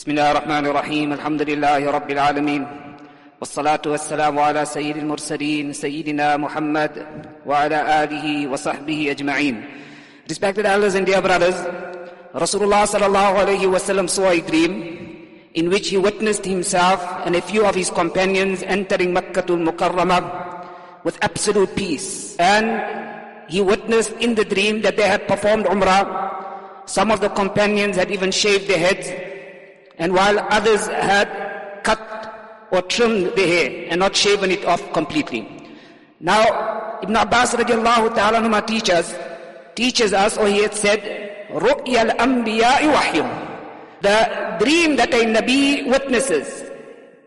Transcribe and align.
بسم 0.00 0.10
الله 0.10 0.30
الرحمن 0.30 0.66
الرحيم 0.66 1.12
الحمد 1.12 1.42
لله 1.42 1.90
رب 1.90 2.10
العالمين 2.10 2.62
والصلاة 3.40 3.80
والسلام 3.86 4.38
على 4.38 4.64
سيد 4.64 4.96
المرسلين 4.96 5.72
سيدنا 5.72 6.36
محمد 6.36 6.92
وعلى 7.46 8.04
آله 8.04 8.46
وصحبه 8.52 9.10
أجمعين 9.10 9.64
Respected 10.28 10.66
elders 10.66 10.94
and 10.96 11.06
dear 11.06 11.22
brothers, 11.22 11.54
Rasulullah 12.34 12.82
sallallahu 12.82 13.46
alayhi 13.46 13.70
wasallam 13.70 14.10
saw 14.10 14.30
a 14.30 14.40
dream 14.40 14.72
in 15.54 15.70
which 15.70 15.88
he 15.88 15.96
witnessed 15.96 16.44
himself 16.44 17.00
and 17.24 17.36
a 17.36 17.40
few 17.40 17.64
of 17.64 17.74
his 17.74 17.90
companions 17.90 18.62
entering 18.64 19.14
Makkatul 19.14 19.62
Mukarramah 19.62 21.04
with 21.04 21.16
absolute 21.22 21.74
peace. 21.76 22.36
And 22.36 22.82
he 23.48 23.60
witnessed 23.62 24.12
in 24.18 24.34
the 24.34 24.44
dream 24.44 24.82
that 24.82 24.96
they 24.96 25.06
had 25.08 25.28
performed 25.28 25.66
Umrah. 25.66 26.84
Some 26.86 27.10
of 27.10 27.20
the 27.20 27.30
companions 27.30 27.96
had 27.96 28.10
even 28.10 28.30
shaved 28.30 28.68
their 28.68 28.78
heads 28.78 29.08
and 30.00 30.12
while 30.12 30.38
others 30.50 30.86
had 30.86 31.28
cut 31.82 32.00
or 32.70 32.82
trimmed 32.82 33.32
their 33.36 33.46
hair 33.46 33.86
and 33.90 34.00
not 34.00 34.14
shaven 34.14 34.50
it 34.50 34.64
off 34.64 34.82
completely. 34.92 35.48
Now, 36.20 36.98
Ibn 37.02 37.16
Abbas 37.16 37.54
radiallahu 37.54 38.14
ta'ala 38.14 38.38
anhuma 38.40 38.66
teaches, 38.66 39.14
teaches 39.74 40.12
us, 40.12 40.36
or 40.36 40.48
he 40.48 40.62
had 40.62 40.74
said, 40.74 41.00
رُؤْيَ 41.50 42.10
الْأَنْبِيَاءِ 42.10 42.92
وَحْيٌ 42.92 43.22
The 44.02 44.64
dream 44.64 44.96
that 44.96 45.12
a 45.12 45.24
Nabi 45.24 45.86
witnesses 45.88 46.70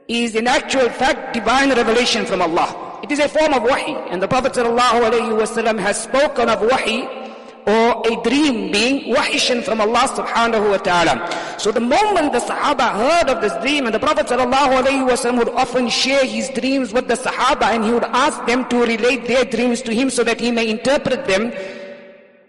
is 0.08 0.36
in 0.36 0.48
actual 0.48 0.90
fact 0.90 1.34
divine 1.34 1.70
revelation 1.70 2.26
from 2.26 2.42
Allah. 2.42 3.00
It 3.04 3.12
is 3.12 3.20
a 3.20 3.30
form 3.30 3.54
of 3.54 3.64
wahi, 3.64 3.96
and 4.10 4.22
the 4.22 4.28
Prophet 4.28 4.54
sallallahu 4.54 5.10
alayhi 5.10 5.40
wasallam 5.40 5.80
has 5.80 6.02
spoken 6.04 6.50
of 6.50 6.62
wahi 6.62 7.23
or 7.67 8.03
a 8.07 8.23
dream 8.23 8.71
being 8.71 9.15
wahishan 9.15 9.63
from 9.65 9.81
Allah 9.81 10.05
subhanahu 10.13 10.71
wa 10.71 10.77
ta'ala. 10.77 11.57
So 11.59 11.73
the 11.73 11.81
moment 11.81 12.33
the 12.33 12.41
Sahaba 12.41 12.93
heard 12.93 13.31
of 13.31 13.41
this 13.41 13.55
dream 13.63 13.87
and 13.87 13.95
the 13.95 13.99
Prophet 13.99 14.27
sallallahu 14.27 14.85
alayhi 14.85 15.07
wa 15.07 15.17
sallam 15.17 15.39
would 15.39 15.49
often 15.49 15.89
share 15.89 16.25
his 16.27 16.51
dreams 16.51 16.93
with 16.93 17.09
the 17.09 17.15
Sahaba 17.15 17.73
and 17.73 17.85
he 17.85 17.93
would 17.93 18.05
ask 18.05 18.45
them 18.45 18.69
to 18.69 18.81
relate 18.85 19.27
their 19.27 19.45
dreams 19.47 19.81
to 19.83 19.95
him 19.95 20.11
so 20.11 20.23
that 20.25 20.41
he 20.41 20.51
may 20.51 20.69
interpret 20.69 21.25
them, 21.25 21.53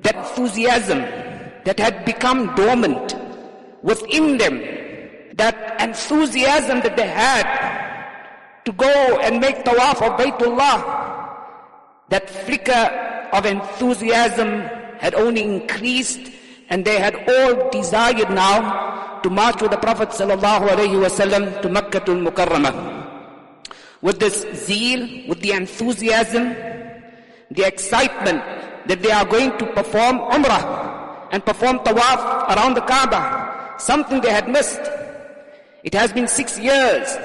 that 0.02 0.16
enthusiasm 0.16 1.00
that 1.64 1.80
had 1.80 2.04
become 2.04 2.54
dormant 2.56 3.16
within 3.84 4.38
them, 4.38 4.60
that 5.36 5.80
enthusiasm 5.80 6.82
that 6.82 6.98
they 6.98 7.08
had 7.08 7.48
to 8.66 8.74
go 8.74 9.20
and 9.22 9.40
make 9.40 9.64
tawaf 9.64 10.02
of 10.02 10.20
Baytullah, 10.20 10.84
that 12.10 12.30
flicker 12.30 13.30
of 13.32 13.46
enthusiasm 13.46 14.70
had 15.00 15.16
only 15.16 15.44
increased 15.44 16.32
and 16.70 16.84
they 16.84 16.98
had 17.00 17.16
all 17.30 17.70
desired 17.70 18.30
now 18.30 19.20
to 19.22 19.30
march 19.30 19.62
with 19.62 19.72
the 19.72 19.78
Prophet 19.78 20.10
sallallahu 20.10 20.70
alaihi 20.70 20.98
wasallam 21.02 21.62
to 21.62 21.68
Makkatul 21.70 22.22
Mukarramah. 22.26 22.74
With 24.02 24.20
this 24.20 24.46
zeal, 24.54 25.28
with 25.28 25.42
the 25.42 25.52
enthusiasm, 25.52 26.54
the 27.52 27.64
excitement 27.66 28.42
that 28.88 29.02
they 29.02 29.12
are 29.12 29.26
going 29.26 29.58
to 29.58 29.66
perform 29.74 30.20
Umrah 30.30 31.28
and 31.32 31.44
perform 31.46 31.80
Tawaf 31.80 32.50
around 32.56 32.76
the 32.76 32.82
Kaaba, 32.82 33.74
something 33.80 34.22
they 34.22 34.32
had 34.32 34.48
missed. 34.50 34.82
It 35.84 35.94
has 35.94 36.14
been 36.14 36.28
six 36.28 36.60
years. 36.60 37.18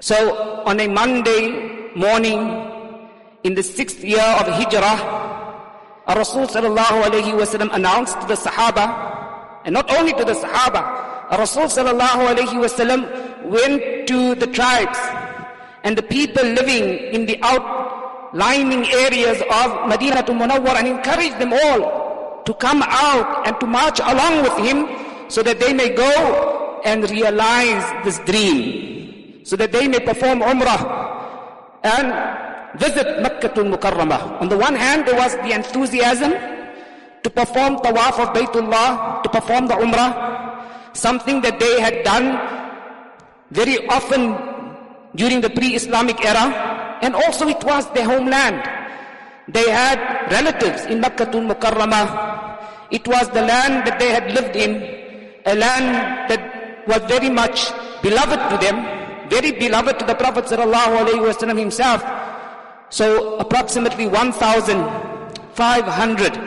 So 0.00 0.62
on 0.64 0.80
a 0.80 0.88
Monday 0.88 1.90
morning 1.94 2.40
in 3.44 3.54
the 3.54 3.62
sixth 3.62 4.02
year 4.04 4.22
of 4.38 4.46
Hijrah, 4.46 5.19
our 6.10 6.16
Rasul 6.18 6.48
sallallahu 6.48 7.06
alayhi 7.06 7.38
wasallam 7.38 7.72
announced 7.72 8.20
to 8.20 8.26
the 8.26 8.34
Sahaba, 8.34 9.62
and 9.64 9.72
not 9.72 9.88
only 9.94 10.12
to 10.14 10.24
the 10.24 10.34
Sahaba, 10.34 10.82
our 11.30 11.38
Rasul 11.38 11.70
sallallahu 11.70 12.34
alayhi 12.34 12.58
wasallam 12.58 13.06
went 13.46 14.08
to 14.08 14.34
the 14.34 14.48
tribes 14.48 14.98
and 15.84 15.96
the 15.96 16.02
people 16.02 16.42
living 16.42 17.14
in 17.14 17.26
the 17.26 17.38
outlining 17.46 18.90
areas 18.90 19.38
of 19.54 19.86
Medina 19.86 20.20
to 20.24 20.32
Munawwar 20.32 20.74
and 20.82 20.88
encouraged 20.88 21.38
them 21.38 21.52
all 21.52 22.42
to 22.42 22.54
come 22.54 22.82
out 22.82 23.46
and 23.46 23.54
to 23.60 23.66
march 23.66 24.00
along 24.00 24.42
with 24.42 24.56
him 24.66 24.88
so 25.30 25.44
that 25.44 25.60
they 25.60 25.72
may 25.72 25.94
go 25.94 26.82
and 26.84 27.08
realize 27.08 27.86
this 28.04 28.18
dream, 28.26 29.44
so 29.44 29.54
that 29.54 29.70
they 29.70 29.86
may 29.86 30.00
perform 30.00 30.40
Umrah. 30.40 30.82
And 31.84 32.49
visit 32.76 33.22
Makkatul 33.24 33.66
Mukarramah. 33.72 34.40
On 34.40 34.48
the 34.48 34.56
one 34.56 34.74
hand, 34.74 35.06
there 35.06 35.16
was 35.16 35.34
the 35.42 35.52
enthusiasm 35.52 36.32
to 37.22 37.28
perform 37.30 37.76
Tawaf 37.78 38.18
of 38.20 38.28
Baytullah, 38.34 39.22
to 39.22 39.28
perform 39.28 39.66
the 39.66 39.74
Umrah, 39.74 40.94
something 40.94 41.40
that 41.40 41.58
they 41.58 41.80
had 41.80 42.02
done 42.04 42.38
very 43.50 43.86
often 43.88 44.36
during 45.16 45.40
the 45.40 45.50
pre-Islamic 45.50 46.24
era, 46.24 46.98
and 47.02 47.14
also 47.14 47.48
it 47.48 47.62
was 47.64 47.90
their 47.92 48.04
homeland. 48.04 48.62
They 49.48 49.68
had 49.68 49.98
relatives 50.30 50.86
in 50.86 51.00
Makkatul 51.02 51.50
Mukarramah. 51.50 52.58
It 52.90 53.06
was 53.06 53.28
the 53.30 53.42
land 53.42 53.86
that 53.86 53.98
they 53.98 54.10
had 54.10 54.30
lived 54.32 54.54
in, 54.54 54.82
a 55.46 55.54
land 55.54 56.30
that 56.30 56.86
was 56.86 57.02
very 57.10 57.28
much 57.30 57.70
beloved 58.02 58.38
to 58.50 58.56
them, 58.58 59.28
very 59.28 59.52
beloved 59.52 59.98
to 59.98 60.04
the 60.06 60.14
Prophet 60.14 60.46
sallallahu 60.46 61.58
himself. 61.58 62.02
So 62.90 63.38
approximately 63.38 64.06
1,500. 64.06 66.38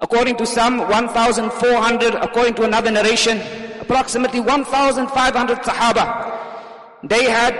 According 0.00 0.36
to 0.36 0.46
some, 0.46 0.78
1,400. 0.88 2.14
According 2.14 2.54
to 2.54 2.62
another 2.64 2.90
narration, 2.90 3.40
approximately 3.80 4.40
1,500 4.40 5.58
Sahaba. 5.58 6.38
They 7.04 7.24
had 7.24 7.54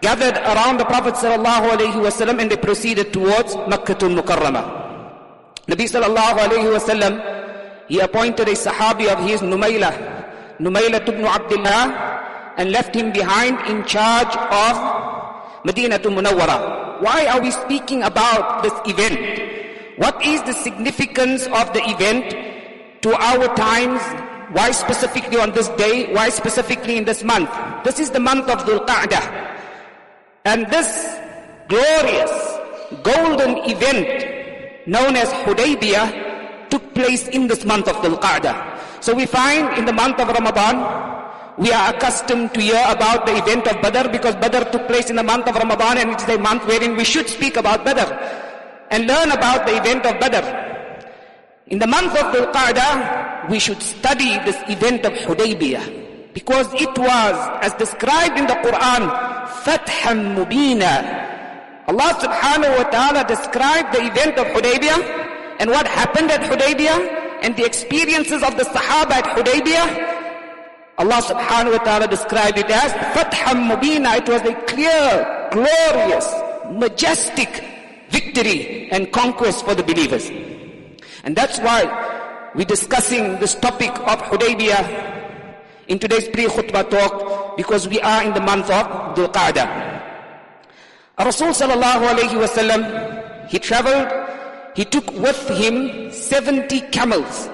gathered 0.00 0.36
around 0.36 0.78
the 0.78 0.84
Prophet 0.84 1.14
sallallahu 1.14 1.70
alaihi 1.74 1.94
wasallam 1.94 2.40
and 2.40 2.50
they 2.50 2.56
proceeded 2.56 3.12
towards 3.12 3.54
Makkatul 3.70 4.18
Mukarramah. 4.18 4.64
Nabi 5.66 5.86
sallallahu 5.90 6.38
alaihi 6.38 6.70
wasallam, 6.76 7.20
he 7.88 8.00
appointed 8.00 8.48
a 8.48 8.52
Sahabi 8.52 9.12
of 9.12 9.18
his, 9.28 9.40
Numayla, 9.40 9.92
Numayla 10.58 11.00
ibn 11.08 11.24
Abdullah, 11.24 12.54
and 12.56 12.70
left 12.70 12.94
him 12.94 13.12
behind 13.12 13.58
in 13.68 13.84
charge 13.84 14.34
of 14.36 15.05
Medina 15.64 15.98
to 15.98 16.08
Munawwara. 16.08 17.00
Why 17.00 17.26
are 17.26 17.40
we 17.40 17.50
speaking 17.50 18.02
about 18.02 18.62
this 18.62 18.74
event? 18.86 19.18
What 19.98 20.24
is 20.24 20.42
the 20.42 20.52
significance 20.52 21.46
of 21.46 21.72
the 21.72 21.82
event 21.84 22.30
to 23.02 23.14
our 23.14 23.48
times? 23.56 24.00
Why 24.52 24.70
specifically 24.70 25.38
on 25.38 25.52
this 25.52 25.68
day? 25.70 26.12
Why 26.12 26.28
specifically 26.28 26.96
in 26.96 27.04
this 27.04 27.24
month? 27.24 27.50
This 27.84 27.98
is 27.98 28.10
the 28.10 28.20
month 28.20 28.48
of 28.48 28.64
Dhul 28.64 28.86
Qa'dah. 28.86 29.56
And 30.44 30.66
this 30.70 30.88
glorious 31.68 32.30
golden 33.02 33.58
event 33.68 34.86
known 34.86 35.16
as 35.16 35.28
Hudaybiyah 35.42 36.70
took 36.70 36.94
place 36.94 37.26
in 37.28 37.48
this 37.48 37.64
month 37.64 37.88
of 37.88 37.96
Dhul 37.96 38.20
Qa'dah. 38.20 39.02
So 39.02 39.14
we 39.14 39.26
find 39.26 39.76
in 39.78 39.84
the 39.84 39.92
month 39.92 40.20
of 40.20 40.28
Ramadan, 40.28 40.76
we 41.58 41.72
are 41.72 41.94
accustomed 41.94 42.52
to 42.54 42.60
hear 42.60 42.84
about 42.88 43.24
the 43.26 43.36
event 43.36 43.66
of 43.66 43.80
Badr 43.80 44.10
because 44.10 44.34
Badr 44.36 44.70
took 44.70 44.86
place 44.86 45.08
in 45.08 45.16
the 45.16 45.22
month 45.22 45.48
of 45.48 45.54
Ramadan 45.56 45.98
and 45.98 46.10
it 46.10 46.22
is 46.22 46.28
a 46.28 46.38
month 46.38 46.66
wherein 46.66 46.96
we 46.96 47.04
should 47.04 47.28
speak 47.28 47.56
about 47.56 47.84
Badr 47.84 48.12
and 48.90 49.06
learn 49.06 49.30
about 49.30 49.66
the 49.66 49.76
event 49.76 50.04
of 50.04 50.20
Badr. 50.20 50.44
In 51.68 51.78
the 51.78 51.86
month 51.86 52.12
of 52.12 52.32
Dhul 52.34 52.52
Qa'dah, 52.52 53.48
we 53.50 53.58
should 53.58 53.82
study 53.82 54.38
this 54.44 54.56
event 54.68 55.04
of 55.04 55.12
Hudaybiyah. 55.14 56.32
Because 56.34 56.72
it 56.74 56.92
was, 56.98 57.34
as 57.62 57.72
described 57.74 58.38
in 58.38 58.46
the 58.46 58.54
Quran, 58.60 59.08
Fathan 59.64 60.36
Mubina. 60.36 61.24
Allah 61.88 62.12
subhanahu 62.20 62.76
wa 62.76 62.84
ta'ala 62.90 63.24
described 63.26 63.94
the 63.94 64.04
event 64.04 64.36
of 64.38 64.46
Hudaybiyah 64.48 65.58
and 65.58 65.70
what 65.70 65.88
happened 65.88 66.30
at 66.30 66.42
Hudaybiyah 66.42 67.42
and 67.42 67.56
the 67.56 67.64
experiences 67.64 68.42
of 68.42 68.56
the 68.58 68.64
Sahaba 68.64 69.12
at 69.12 69.24
Hudaybiyah. 69.36 70.15
Allah 70.98 71.20
subhanahu 71.20 71.76
wa 71.76 71.82
ta'ala 71.84 72.08
described 72.08 72.56
it 72.58 72.70
as 72.70 72.92
Fathan 73.12 73.68
Mubina. 73.68 74.16
It 74.16 74.28
was 74.28 74.40
a 74.48 74.54
clear, 74.64 75.48
glorious, 75.52 76.26
majestic 76.72 77.62
victory 78.08 78.88
and 78.90 79.12
conquest 79.12 79.64
for 79.64 79.74
the 79.74 79.82
believers. 79.82 80.30
And 81.24 81.36
that's 81.36 81.58
why 81.60 81.84
we're 82.54 82.64
discussing 82.64 83.38
this 83.40 83.54
topic 83.56 83.90
of 83.90 84.22
Hudaybiyah 84.32 85.26
in 85.88 85.98
today's 85.98 86.28
pre-khutbah 86.28 86.88
talk 86.88 87.56
because 87.56 87.86
we 87.88 88.00
are 88.00 88.24
in 88.24 88.32
the 88.32 88.40
month 88.40 88.70
of 88.70 89.14
Dhul 89.14 89.30
Qa'dah. 89.32 89.68
Rasul 91.18 91.48
sallallahu 91.48 92.08
alayhi 92.08 93.50
he 93.50 93.58
traveled, 93.58 94.08
he 94.74 94.84
took 94.84 95.12
with 95.12 95.48
him 95.48 96.10
70 96.10 96.80
camels. 96.88 97.48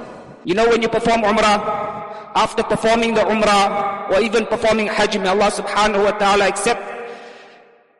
You 0.44 0.54
know 0.54 0.68
when 0.68 0.82
you 0.82 0.88
perform 0.88 1.22
Umrah, 1.22 2.01
after 2.34 2.62
performing 2.62 3.14
the 3.14 3.20
Umrah 3.22 4.10
or 4.10 4.20
even 4.20 4.46
performing 4.46 4.86
Hajj, 4.86 5.18
may 5.18 5.28
Allah 5.28 5.50
subhanahu 5.50 6.04
wa 6.04 6.12
ta'ala 6.12 6.48
accept 6.48 6.80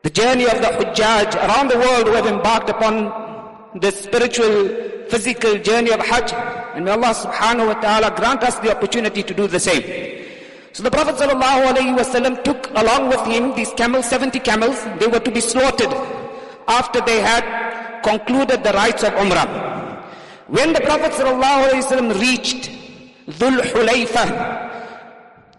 the 0.03 0.11
journey 0.11 0.45
of 0.45 0.61
the 0.61 0.69
Hujjaj 0.69 1.35
around 1.37 1.69
the 1.69 1.79
world 1.79 2.07
who 2.07 2.15
have 2.15 2.27
embarked 2.27 2.71
upon 2.71 3.71
the 3.81 3.91
spiritual, 3.91 4.69
physical 5.09 5.59
journey 5.59 5.91
of 5.93 6.01
Hajj. 6.01 6.33
And 6.75 6.85
may 6.85 6.91
Allah 6.91 7.15
subhanahu 7.15 7.67
wa 7.69 7.81
ta'ala 7.81 8.17
grant 8.17 8.43
us 8.43 8.59
the 8.61 8.75
opportunity 8.75 9.23
to 9.23 9.35
do 9.35 9.47
the 9.47 9.61
same. 9.61 9.83
So 10.73 10.83
the 10.83 10.91
Prophet 10.91 11.19
took 12.45 12.71
along 12.75 13.09
with 13.11 13.21
him 13.27 13.55
these 13.55 13.73
camels, 13.75 14.07
70 14.07 14.41
camels. 14.41 14.83
They 14.99 15.07
were 15.07 15.21
to 15.21 15.31
be 15.31 15.41
slaughtered 15.41 15.93
after 16.67 17.01
they 17.03 17.21
had 17.21 18.01
concluded 18.03 18.65
the 18.65 18.73
rites 18.73 19.03
of 19.03 19.13
Umrah. 19.13 19.47
When 20.49 20.73
the 20.73 20.81
Prophet 20.81 21.13
reached 22.19 22.71
Dhul 23.29 23.61
Hulayfa, 23.61 24.27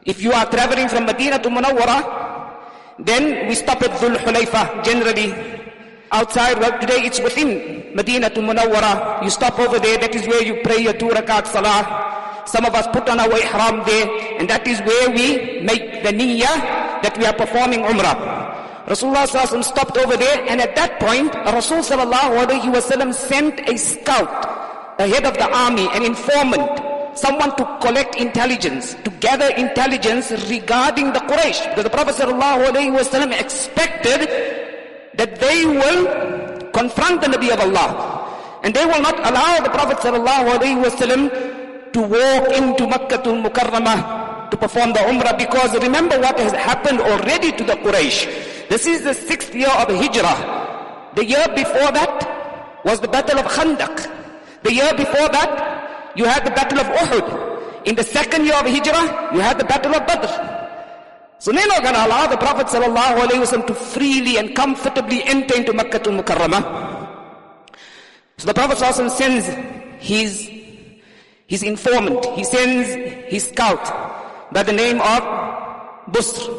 if 0.05 0.21
you 0.21 0.31
are 0.33 0.45
traveling 0.49 0.89
from 0.89 1.05
Medina 1.05 1.39
to 1.39 1.49
Munawwara, 1.49 2.03
then 2.99 3.47
we 3.47 3.55
stop 3.55 3.81
at 3.81 3.91
Dhul 3.91 4.15
Hulayfa 4.15 4.83
generally. 4.83 5.33
Outside, 6.11 6.59
well 6.59 6.77
today 6.79 7.01
it's 7.07 7.19
within 7.19 7.95
Medina 7.95 8.29
to 8.29 8.39
Munawwara. 8.41 9.23
You 9.23 9.29
stop 9.29 9.57
over 9.59 9.79
there, 9.79 9.97
that 9.97 10.13
is 10.13 10.27
where 10.27 10.43
you 10.43 10.61
pray 10.63 10.79
your 10.79 10.93
two 10.93 11.07
rakat 11.07 11.47
salah. 11.47 12.43
Some 12.45 12.65
of 12.65 12.75
us 12.75 12.85
put 12.87 13.07
on 13.07 13.19
our 13.19 13.31
ihram 13.31 13.85
there, 13.85 14.07
and 14.37 14.49
that 14.49 14.67
is 14.67 14.79
where 14.81 15.09
we 15.09 15.61
make 15.61 16.03
the 16.03 16.11
niyyah 16.11 17.01
that 17.01 17.17
we 17.17 17.25
are 17.25 17.33
performing 17.33 17.81
umrah. 17.81 18.43
Rasulullah 18.85 19.23
sallallahu 19.23 19.63
stopped 19.63 19.97
over 19.97 20.17
there, 20.17 20.43
and 20.49 20.59
at 20.59 20.75
that 20.75 20.99
point, 20.99 21.33
Rasul 21.33 21.79
alaihi 21.79 22.67
wasallam 22.67 23.13
sent 23.13 23.61
a 23.69 23.77
scout, 23.77 24.97
the 24.97 25.07
head 25.07 25.25
of 25.25 25.33
the 25.35 25.49
army, 25.49 25.87
an 25.93 26.03
informant, 26.03 26.92
someone 27.15 27.55
to 27.55 27.77
collect 27.81 28.15
intelligence, 28.15 28.95
to 29.03 29.09
gather 29.19 29.49
intelligence 29.55 30.31
regarding 30.49 31.13
the 31.13 31.19
Quraysh. 31.19 31.69
Because 31.69 31.83
the 31.83 31.89
Prophet 31.89 32.15
wasallam 32.15 33.39
expected 33.39 34.29
that 35.15 35.39
they 35.39 35.65
will 35.65 36.71
confront 36.71 37.21
the 37.21 37.27
Nabi 37.27 37.51
of 37.51 37.59
Allah. 37.59 38.59
And 38.63 38.73
they 38.73 38.85
will 38.85 39.01
not 39.01 39.19
allow 39.19 39.59
the 39.59 39.69
Prophet 39.69 39.97
wasallam 39.97 41.29
to 41.93 42.01
walk 42.01 42.49
into 42.57 42.87
Makkah 42.87 43.19
Mukarramah 43.19 44.49
to 44.49 44.57
perform 44.57 44.93
the 44.93 44.99
Umrah 44.99 45.37
because 45.37 45.73
remember 45.81 46.19
what 46.19 46.37
has 46.39 46.51
happened 46.53 46.99
already 47.01 47.51
to 47.51 47.63
the 47.63 47.73
Quraysh. 47.73 48.69
This 48.69 48.85
is 48.85 49.03
the 49.03 49.13
sixth 49.13 49.53
year 49.55 49.69
of 49.69 49.87
Hijrah. 49.89 51.11
The 51.15 51.25
year 51.25 51.45
before 51.55 51.91
that 51.93 52.81
was 52.85 52.99
the 52.99 53.07
Battle 53.07 53.39
of 53.39 53.45
Khandaq. 53.45 54.09
The 54.63 54.73
year 54.73 54.93
before 54.93 55.29
that, 55.29 55.72
you 56.15 56.25
had 56.25 56.45
the 56.45 56.51
Battle 56.51 56.79
of 56.79 56.87
Uhud. 56.87 57.85
In 57.85 57.95
the 57.95 58.03
second 58.03 58.45
year 58.45 58.55
of 58.55 58.65
Hijrah, 58.65 59.33
you 59.33 59.39
had 59.39 59.59
the 59.59 59.65
Battle 59.65 59.93
of 59.95 60.07
Badr. 60.07 60.27
So 61.39 61.51
they're 61.51 61.67
not 61.67 61.79
oh 61.79 61.83
going 61.83 61.95
to 61.95 62.05
allow 62.05 62.27
the 62.27 62.37
Prophet 62.37 62.67
ﷺ 62.67 63.67
to 63.67 63.73
freely 63.73 64.37
and 64.37 64.55
comfortably 64.55 65.21
enter 65.25 65.55
into 65.57 65.73
Makkah 65.73 65.99
al-Mukarramah. 65.99 66.63
So 68.37 68.47
the 68.47 68.53
Prophet 68.53 68.77
ﷺ 68.77 69.09
sends 69.11 69.47
his 69.99 70.49
his 71.47 71.61
informant, 71.61 72.25
he 72.33 72.43
sends 72.43 72.87
his 73.29 73.43
scout 73.49 73.83
by 74.53 74.63
the 74.63 74.71
name 74.71 75.01
of 75.01 75.21
Busr. 76.09 76.49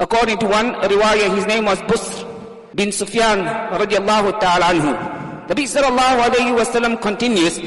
According 0.00 0.38
to 0.38 0.46
one 0.46 0.74
riwayah, 0.74 1.34
his 1.34 1.44
name 1.46 1.64
was 1.64 1.78
Busr 1.82 2.24
bin 2.74 2.92
Sufyan 2.92 3.42
radiallahu 3.74 4.38
ta'ala 4.38 4.70
anhu. 4.70 4.92
Nabi 5.50 5.64
sallallahu 5.66 6.30
alayhi 6.30 6.54
wa 6.54 6.62
sallam 6.62 7.02
continues, 7.02 7.58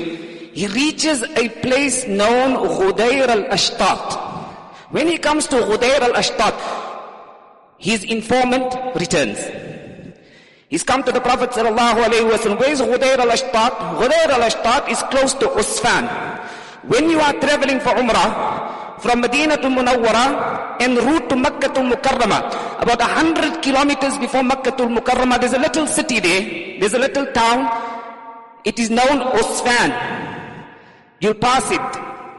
he 0.53 0.68
reaches 0.68 1.24
a 1.24 1.50
place 1.62 2.07
known 2.07 2.56
Ghudair 2.68 3.27
al-Ashtat. 3.27 4.30
When 4.92 5.07
he 5.07 5.18
comes 5.18 5.48
to 5.48 5.56
Ghudair 5.56 6.01
al-Ashtat, 6.01 6.56
his 7.77 8.03
informant 8.03 8.75
returns. 8.95 9.39
He's 10.68 10.83
come 10.83 11.03
to 11.03 11.12
the 11.12 11.19
Prophet 11.19 11.51
sallallahu 11.51 12.03
alayhi. 12.03 12.59
Where 12.59 12.69
is 12.71 12.81
Ghudair 12.81 13.19
al-Ashtat? 13.19 13.71
Ghudair 14.00 14.30
al-Ashtat 14.30 14.89
is 14.89 15.01
close 15.03 15.33
to 15.36 15.48
Usfan. 15.48 16.07
When 16.88 17.09
you 17.09 17.19
are 17.19 17.33
traveling 17.33 17.80
for 17.80 17.89
Umrah 17.92 19.00
from 19.01 19.21
Medina 19.21 19.56
to 19.57 19.68
Munawwara 19.68 20.81
en 20.81 20.95
route 20.95 21.30
to 21.30 21.36
Makkah 21.36 21.69
to 21.74 21.80
Mukarrama, 21.81 22.81
about 22.81 23.01
a 23.01 23.06
hundred 23.06 23.62
kilometers 23.62 24.18
before 24.18 24.44
Makkah 24.44 24.71
to 24.71 24.83
Mukarrama, 24.83 25.39
there's 25.39 25.54
a 25.54 25.59
little 25.59 25.88
city 25.88 26.19
there, 26.19 26.80
there's 26.80 26.94
a 26.94 27.00
little 27.00 27.25
town. 27.33 27.69
It 28.63 28.77
is 28.80 28.89
known 28.89 29.21
Usfan. 29.33 30.31
You'll 31.21 31.35
pass 31.38 31.69
it 31.69 31.89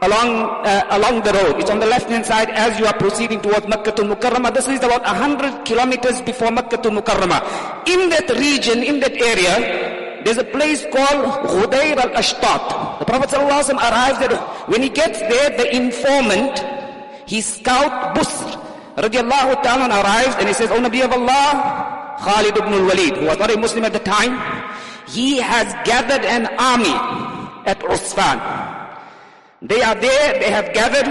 along 0.03 0.31
uh, 0.67 0.83
along 0.91 1.23
the 1.23 1.31
road. 1.31 1.55
It's 1.55 1.71
on 1.71 1.79
the 1.79 1.85
left 1.85 2.09
hand 2.09 2.25
side 2.25 2.49
as 2.51 2.77
you 2.77 2.85
are 2.85 2.97
proceeding 2.99 3.39
towards 3.39 3.65
Makkah 3.65 3.93
to 3.93 4.03
Mukarramah. 4.03 4.53
This 4.53 4.67
is 4.67 4.83
about 4.83 5.03
a 5.07 5.15
hundred 5.15 5.63
kilometers 5.63 6.19
before 6.21 6.51
Makkah 6.51 6.83
to 6.83 6.89
Mukarramah. 6.89 7.87
In 7.87 8.09
that 8.09 8.27
region, 8.35 8.83
in 8.83 8.99
that 8.99 9.15
area, 9.15 10.21
there's 10.25 10.37
a 10.37 10.43
place 10.43 10.83
called 10.91 11.47
Ghudair 11.47 11.95
al-Ashtat. 11.95 12.99
The 12.99 13.05
Prophet 13.05 13.29
ﷺ 13.29 13.71
arrives 13.71 14.19
there. 14.19 14.35
When 14.67 14.81
he 14.81 14.89
gets 14.89 15.19
there, 15.19 15.55
the 15.55 15.73
informant, 15.73 16.59
his 17.25 17.45
scout 17.45 18.15
Busr, 18.15 18.59
radiallahu 18.99 19.63
ta'ala 19.63 19.87
arrives 19.87 20.35
and 20.39 20.47
he 20.47 20.53
says, 20.53 20.71
O 20.71 20.79
Nabi 20.79 21.03
of 21.03 21.11
Allah, 21.11 22.19
Khalid 22.19 22.57
ibn 22.57 22.73
al-Walid, 22.73 23.15
who 23.15 23.25
was 23.27 23.39
not 23.39 23.49
a 23.49 23.57
Muslim 23.57 23.85
at 23.85 23.93
the 23.93 24.03
time, 24.03 24.35
he 25.07 25.39
has 25.39 25.71
gathered 25.87 26.25
an 26.27 26.47
army 26.59 27.32
at 27.65 27.79
Usfan. 27.79 28.39
They 29.61 29.81
are 29.81 29.95
there, 29.95 30.39
they 30.39 30.51
have 30.51 30.73
gathered, 30.73 31.07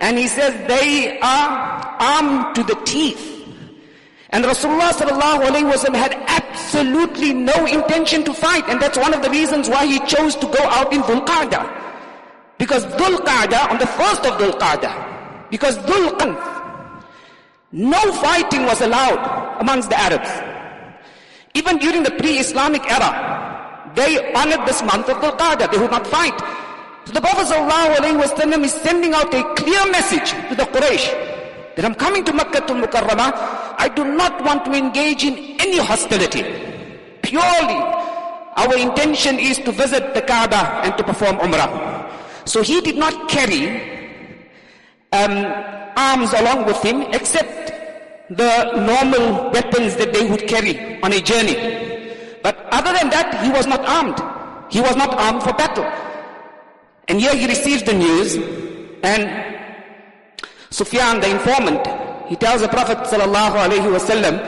and 0.00 0.18
he 0.18 0.28
says 0.28 0.52
they 0.68 1.18
are 1.20 1.96
armed 1.98 2.54
to 2.56 2.62
the 2.62 2.74
teeth. 2.84 3.26
And 4.30 4.44
Rasulullah 4.44 4.92
sallallahu 4.92 5.48
alayhi 5.48 5.94
had 5.96 6.14
absolutely 6.28 7.32
no 7.32 7.66
intention 7.66 8.22
to 8.24 8.32
fight. 8.32 8.64
And 8.68 8.80
that's 8.80 8.96
one 8.96 9.12
of 9.12 9.22
the 9.22 9.30
reasons 9.30 9.68
why 9.68 9.86
he 9.86 9.98
chose 10.00 10.36
to 10.36 10.46
go 10.46 10.62
out 10.70 10.92
in 10.92 11.02
Dhul 11.02 11.26
Qa'dah. 11.26 11.66
Because 12.56 12.84
Dhul 12.86 13.16
Qa'dah, 13.26 13.70
on 13.70 13.78
the 13.78 13.86
first 13.86 14.24
of 14.24 14.38
Dhul 14.38 14.56
Qa'dah, 14.58 15.50
because 15.50 15.78
Dhul 15.78 16.16
no 17.72 18.12
fighting 18.14 18.64
was 18.66 18.80
allowed 18.80 19.60
amongst 19.60 19.90
the 19.90 19.98
Arabs. 19.98 20.30
Even 21.54 21.78
during 21.78 22.02
the 22.02 22.10
pre-Islamic 22.12 22.82
era, 22.90 23.39
they 23.94 24.32
honored 24.32 24.66
this 24.66 24.82
month 24.82 25.08
of 25.08 25.16
Dhul 25.18 25.36
Qa'dah. 25.36 25.70
They 25.70 25.78
would 25.78 25.90
not 25.90 26.06
fight. 26.06 26.38
So 27.06 27.12
the 27.12 27.20
Prophet 27.20 27.46
ﷺ 27.46 28.64
is 28.64 28.72
sending 28.72 29.14
out 29.14 29.32
a 29.34 29.42
clear 29.54 29.90
message 29.90 30.30
to 30.48 30.54
the 30.54 30.64
Quraysh 30.64 31.30
that 31.76 31.84
I'm 31.84 31.94
coming 31.94 32.24
to 32.24 32.32
Makkah 32.32 32.60
to 32.66 32.74
Mukarramah, 32.74 33.32
I 33.78 33.88
do 33.88 34.04
not 34.04 34.44
want 34.44 34.64
to 34.66 34.72
engage 34.74 35.24
in 35.24 35.34
any 35.60 35.78
hostility. 35.78 36.42
Purely, 37.22 37.80
our 38.56 38.76
intention 38.76 39.38
is 39.38 39.58
to 39.58 39.72
visit 39.72 40.12
the 40.14 40.22
Kaaba 40.22 40.82
and 40.84 40.96
to 40.98 41.02
perform 41.04 41.36
Umrah. 41.38 42.06
So 42.44 42.62
he 42.62 42.80
did 42.80 42.96
not 42.96 43.28
carry 43.30 43.80
um, 45.12 45.46
arms 45.96 46.32
along 46.34 46.66
with 46.66 46.82
him 46.82 47.02
except 47.12 47.72
the 48.28 48.72
normal 48.76 49.50
weapons 49.50 49.96
that 49.96 50.12
they 50.12 50.28
would 50.28 50.46
carry 50.46 51.00
on 51.02 51.12
a 51.12 51.20
journey. 51.20 51.89
But 52.43 52.57
other 52.71 52.93
than 52.93 53.09
that, 53.09 53.43
he 53.43 53.49
was 53.51 53.65
not 53.65 53.81
armed. 53.87 54.17
He 54.71 54.81
was 54.81 54.95
not 54.95 55.13
armed 55.13 55.43
for 55.43 55.53
battle. 55.53 55.85
And 57.07 57.19
here 57.19 57.35
he 57.35 57.47
receives 57.47 57.83
the 57.83 57.93
news 57.93 58.35
and 59.03 59.55
Sufyan, 60.71 61.21
the 61.21 61.29
informant, 61.29 61.85
he 62.27 62.35
tells 62.35 62.61
the 62.61 62.67
Prophet 62.67 62.97
sallallahu 63.05 63.55
alaihi 63.55 63.87
wasallam 63.95 64.41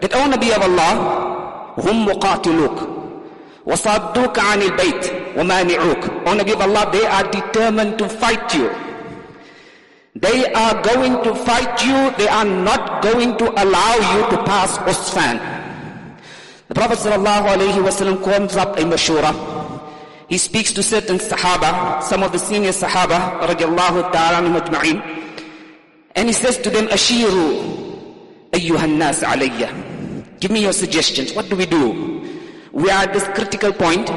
that, 0.00 0.14
O 0.14 0.22
Nabi 0.30 0.54
of 0.54 0.62
Allah, 0.62 1.74
hum 1.80 2.06
muqatiluk, 2.06 2.92
وصدوك 3.66 4.38
عن 4.38 4.62
البيت 4.62 5.36
ومانعوك. 5.36 6.26
O 6.26 6.36
Nabi 6.38 6.52
of 6.52 6.60
Allah, 6.60 6.88
they 6.92 7.04
are 7.04 7.24
determined 7.30 7.98
to 7.98 8.08
fight 8.08 8.54
you. 8.54 8.70
They 10.14 10.50
are 10.52 10.80
going 10.82 11.22
to 11.24 11.34
fight 11.34 11.84
you. 11.84 12.10
They 12.16 12.28
are 12.28 12.44
not 12.44 13.02
going 13.02 13.36
to 13.38 13.50
allow 13.62 13.94
you 14.14 14.30
to 14.30 14.44
pass 14.44 14.78
Usfan. 14.78 15.49
The 16.71 16.75
Prophet 16.75 16.99
ﷺ 16.99 18.23
calls 18.23 18.55
up 18.55 18.77
a 18.77 18.83
mashura. 18.83 19.35
He 20.29 20.37
speaks 20.37 20.71
to 20.71 20.81
certain 20.81 21.17
Sahaba, 21.17 22.01
some 22.01 22.23
of 22.23 22.31
the 22.31 22.39
senior 22.39 22.69
Sahaba, 22.69 23.41
radiallahu 23.41 24.09
ta'ala 24.13 24.47
majma'in. 24.47 25.03
And 26.15 26.29
he 26.29 26.33
says 26.33 26.57
to 26.59 26.69
them, 26.69 26.87
Ashiru 26.87 28.49
ayyuhan 28.51 28.95
nas 28.97 29.19
alayya. 29.21 30.39
Give 30.39 30.49
me 30.49 30.61
your 30.61 30.71
suggestions. 30.71 31.33
What 31.33 31.49
do 31.49 31.57
we 31.57 31.65
do? 31.65 32.23
We 32.71 32.89
are 32.89 33.03
at 33.03 33.11
this 33.11 33.25
critical 33.35 33.73
point. 33.73 34.09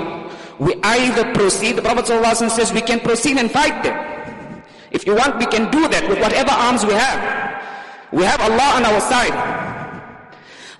We 0.61 0.77
either 0.85 1.35
proceed, 1.35 1.75
the 1.75 1.83
Prophet 1.83 2.05
ﷺ 2.05 2.51
says 2.51 2.73
we 2.73 2.83
can 2.83 3.01
proceed 3.01 3.37
and 3.37 3.51
fight 3.51 3.83
them. 3.83 4.63
If 4.93 5.09
you 5.09 5.17
want, 5.17 5.39
we 5.39 5.47
can 5.47 5.73
do 5.73 5.89
that 5.89 6.09
with 6.09 6.21
whatever 6.21 6.53
arms 6.53 6.87
we 6.87 6.93
have. 6.93 8.13
We 8.13 8.23
have 8.23 8.41
Allah 8.41 8.77
on 8.77 8.85
our 8.85 9.01
side. 9.01 9.64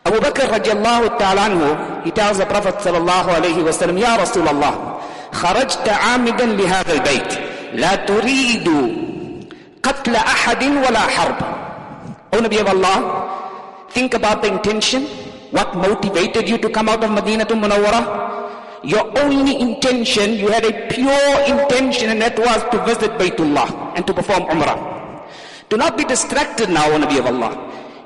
Abu 0.05 0.21
Bakr 0.21 0.53
radiallahu 0.53 1.17
ta'ala 1.19 1.49
anhu, 1.49 2.05
he 2.05 2.11
tells 2.11 2.37
the 2.39 2.45
Prophet 2.47 2.75
sallallahu 2.77 3.29
alayhi 3.41 3.65
wa 3.65 3.73
sallam, 3.73 3.99
Ya 3.99 4.17
Rasulullah, 4.17 5.01
خرجت 5.35 5.89
عامدا 5.89 6.47
لهذا 6.47 6.93
البيت 6.93 7.33
لا 7.75 7.95
تريد 7.95 8.69
قتل 9.83 10.17
أحد 10.17 10.63
ولا 10.65 11.01
حرب 11.01 11.39
O 12.35 12.39
Nabi 12.39 12.61
of 12.61 12.67
Allah, 12.69 13.87
think 13.91 14.15
about 14.15 14.43
the 14.43 14.49
intention. 14.49 15.07
What 15.51 15.75
motivated 15.77 16.49
you 16.49 16.59
to 16.59 16.69
come 16.69 16.89
out 16.89 17.03
of 17.05 17.11
Medina 17.13 17.45
to 17.45 17.55
your 18.83 19.07
only 19.19 19.61
intention, 19.61 20.35
you 20.35 20.49
had 20.49 20.65
a 20.65 20.89
pure 20.89 21.33
intention 21.47 22.11
and 22.11 22.21
that 22.21 22.37
was 22.39 22.61
to 22.73 22.85
visit 22.85 23.13
Baytullah 23.19 23.97
and 23.97 24.05
to 24.07 24.13
perform 24.13 24.43
Umrah. 24.45 24.77
Do 25.69 25.77
not 25.77 25.97
be 25.97 26.05
distracted 26.05 26.71
now, 26.71 26.91
O 26.91 26.99
Nabi 26.99 27.19
of 27.21 27.27
Allah. 27.27 27.53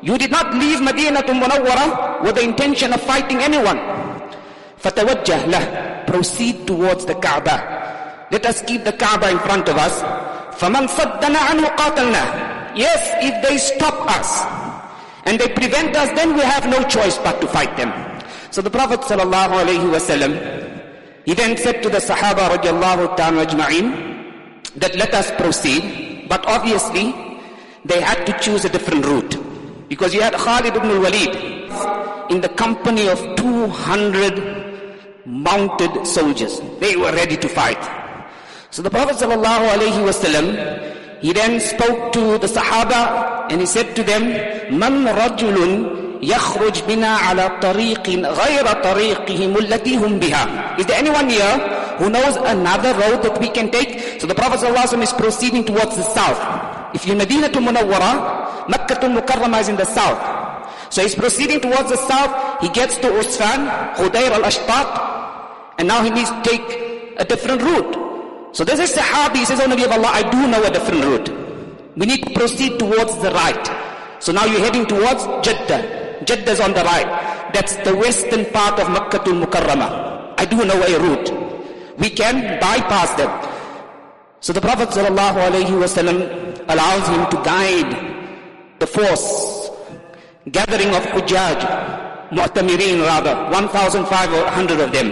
You 0.02 0.18
did 0.18 0.32
not 0.32 0.54
leave 0.54 0.82
Medina 0.82 1.22
to 1.24 1.32
Munawwara 1.32 2.22
with 2.24 2.36
the 2.36 2.44
intention 2.44 2.92
of 2.94 3.02
fighting 3.02 3.40
anyone. 3.40 3.78
فَتَوَجَّهْ 4.84 5.48
لَهُ 5.48 6.06
Proceed 6.08 6.68
towards 6.68 7.06
the 7.06 7.16
Kaaba. 7.16 8.28
Let 8.32 8.46
us 8.46 8.62
keep 8.64 8.84
the 8.84 8.92
Kaaba 8.92 9.32
in 9.32 9.40
front 9.40 9.70
of 9.70 9.78
us. 9.78 10.02
فَمَنْ 10.60 10.88
صَدَّنَا 10.88 11.40
عَنْهُ 11.40 11.66
قَاتَلْنَا 11.78 12.76
Yes, 12.76 13.00
if 13.24 13.48
they 13.48 13.58
stop 13.58 13.96
us 14.10 14.44
and 15.26 15.40
they 15.40 15.48
prevent 15.54 15.96
us, 15.96 16.10
then 16.20 16.34
we 16.36 16.42
have 16.42 16.68
no 16.68 16.84
choice 16.90 17.18
but 17.20 17.40
to 17.40 17.48
fight 17.48 17.76
them. 17.78 17.92
So 18.52 18.62
the 18.62 18.70
Prophet 18.70 19.02
sallallahu 19.02 19.64
alayhi 19.64 19.90
wa 19.90 19.98
sallam, 20.04 20.34
he 21.26 21.34
then 21.34 21.56
said 21.58 21.82
to 21.84 21.90
the 21.90 22.00
Sahaba 22.00 22.50
radiallahu 22.58 23.16
ta'ala 23.16 23.46
ajma'in 23.46 24.74
that 24.76 24.96
let 24.96 25.14
us 25.14 25.32
proceed. 25.32 26.28
But 26.28 26.46
obviously, 26.46 27.16
they 27.86 28.02
had 28.02 28.26
to 28.26 28.38
choose 28.40 28.66
a 28.66 28.70
different 28.70 29.06
route. 29.06 29.47
Because 29.90 30.14
you 30.14 30.22
had 30.22 30.34
Khalid 30.34 30.76
ibn 30.76 30.90
al-Walid 30.90 31.36
in 32.32 32.42
the 32.42 32.50
company 32.50 33.08
of 33.10 33.20
200 33.36 35.26
mounted 35.26 36.06
soldiers. 36.06 36.62
They 36.80 36.96
were 36.96 37.12
ready 37.12 37.38
to 37.38 37.48
fight. 37.50 37.82
So 38.72 38.82
the 38.82 38.90
Prophet 38.90 39.18
sallallahu 39.18 39.70
alayhi 39.76 40.02
wasallam, 40.02 41.22
he 41.22 41.32
then 41.34 41.60
spoke 41.60 42.12
to 42.14 42.38
the 42.40 42.48
Sahaba 42.48 43.52
and 43.52 43.62
he 43.62 43.68
said 43.68 43.96
to 43.96 44.04
them, 44.04 44.24
Man 44.78 45.06
rajulun 45.06 46.04
يخرج 46.24 46.82
بنا 46.88 47.08
على 47.08 47.52
طريق 47.62 48.10
غير 48.10 48.66
طريقهم 48.84 49.58
التي 49.58 49.98
هم 49.98 50.20
بها 50.20 50.78
Is 50.80 50.86
there 50.86 50.98
anyone 50.98 51.30
here 51.30 51.58
who 52.00 52.10
knows 52.10 52.36
another 52.38 52.94
road 52.96 53.22
that 53.24 53.38
we 53.40 53.50
can 53.50 53.70
take? 53.70 54.22
So 54.22 54.28
the 54.28 54.34
Prophet 54.36 54.60
ﷺ 54.62 55.04
is 55.04 55.14
proceeding 55.14 55.64
towards 55.66 55.96
the 55.98 56.04
south. 56.04 56.40
If 56.96 57.06
you 57.06 57.16
Medina 57.16 57.50
to 57.50 57.60
Munawwara, 57.60 58.37
Makkah 58.69 59.01
to 59.01 59.07
Mukarramah 59.09 59.61
is 59.61 59.69
in 59.69 59.77
the 59.77 59.85
south. 59.85 60.21
So 60.91 61.03
he's 61.03 61.15
proceeding 61.15 61.61
towards 61.61 61.91
the 61.91 61.97
south. 61.97 62.61
He 62.61 62.69
gets 62.69 62.97
to 62.99 63.09
Usfan, 63.09 63.95
Hudayr 63.95 64.31
al-Ashtat, 64.31 65.75
and 65.79 65.89
now 65.89 66.03
he 66.03 66.11
needs 66.11 66.31
to 66.31 66.43
take 66.43 67.15
a 67.19 67.25
different 67.25 67.63
route. 67.63 67.95
So 68.53 68.65
this 68.65 68.81
is 68.81 68.97
Sahabi, 68.97 69.37
he 69.37 69.45
says, 69.45 69.61
Oh 69.61 69.67
Nabi 69.67 69.85
of 69.85 69.93
Allah, 69.93 70.09
I 70.09 70.23
do 70.31 70.47
know 70.49 70.63
a 70.63 70.71
different 70.71 71.05
route. 71.05 71.29
We 71.97 72.07
need 72.07 72.23
to 72.25 72.31
proceed 72.35 72.79
towards 72.79 73.17
the 73.21 73.31
right. 73.33 73.67
So 74.21 74.33
now 74.33 74.45
you're 74.47 74.61
heading 74.61 74.87
towards 74.87 75.25
Jeddah. 75.47 76.25
Jeddah 76.25 76.53
is 76.53 76.61
on 76.61 76.73
the 76.73 76.85
right. 76.85 77.51
That's 77.53 77.77
the 77.77 77.95
western 77.95 78.47
part 78.47 78.79
of 78.81 78.91
Makkah 78.91 79.19
to 79.25 79.31
Mukarramah. 79.31 80.35
I 80.39 80.45
do 80.45 80.65
know 80.65 80.81
a 80.81 80.99
route. 81.01 81.31
We 81.99 82.11
can 82.11 82.61
bypass 82.61 83.15
them. 83.15 83.31
So 84.41 84.53
the 84.53 84.61
Prophet 84.61 84.91
ﷺ 84.91 86.69
allows 86.69 87.09
him 87.09 87.31
to 87.31 87.37
guide 87.45 88.08
the 88.80 88.88
force, 88.88 89.70
gathering 90.52 90.90
of 90.90 91.04
Hujjaj, 91.04 92.30
Mu'tamirin 92.32 93.02
rather, 93.06 93.36
1,500 93.52 94.80
of 94.80 94.92
them. 94.92 95.12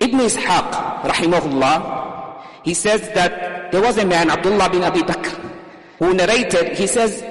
Ibn 0.00 0.18
Ishaq, 0.20 1.02
rahimahullah, 1.02 2.42
he 2.62 2.74
says 2.74 3.08
that 3.14 3.72
there 3.72 3.82
was 3.82 3.98
a 3.98 4.06
man, 4.06 4.30
Abdullah 4.30 4.70
bin 4.70 4.82
Abi 4.82 5.00
Bakr, 5.00 5.34
who 5.98 6.14
narrated, 6.14 6.76
he 6.76 6.86
says, 6.86 7.22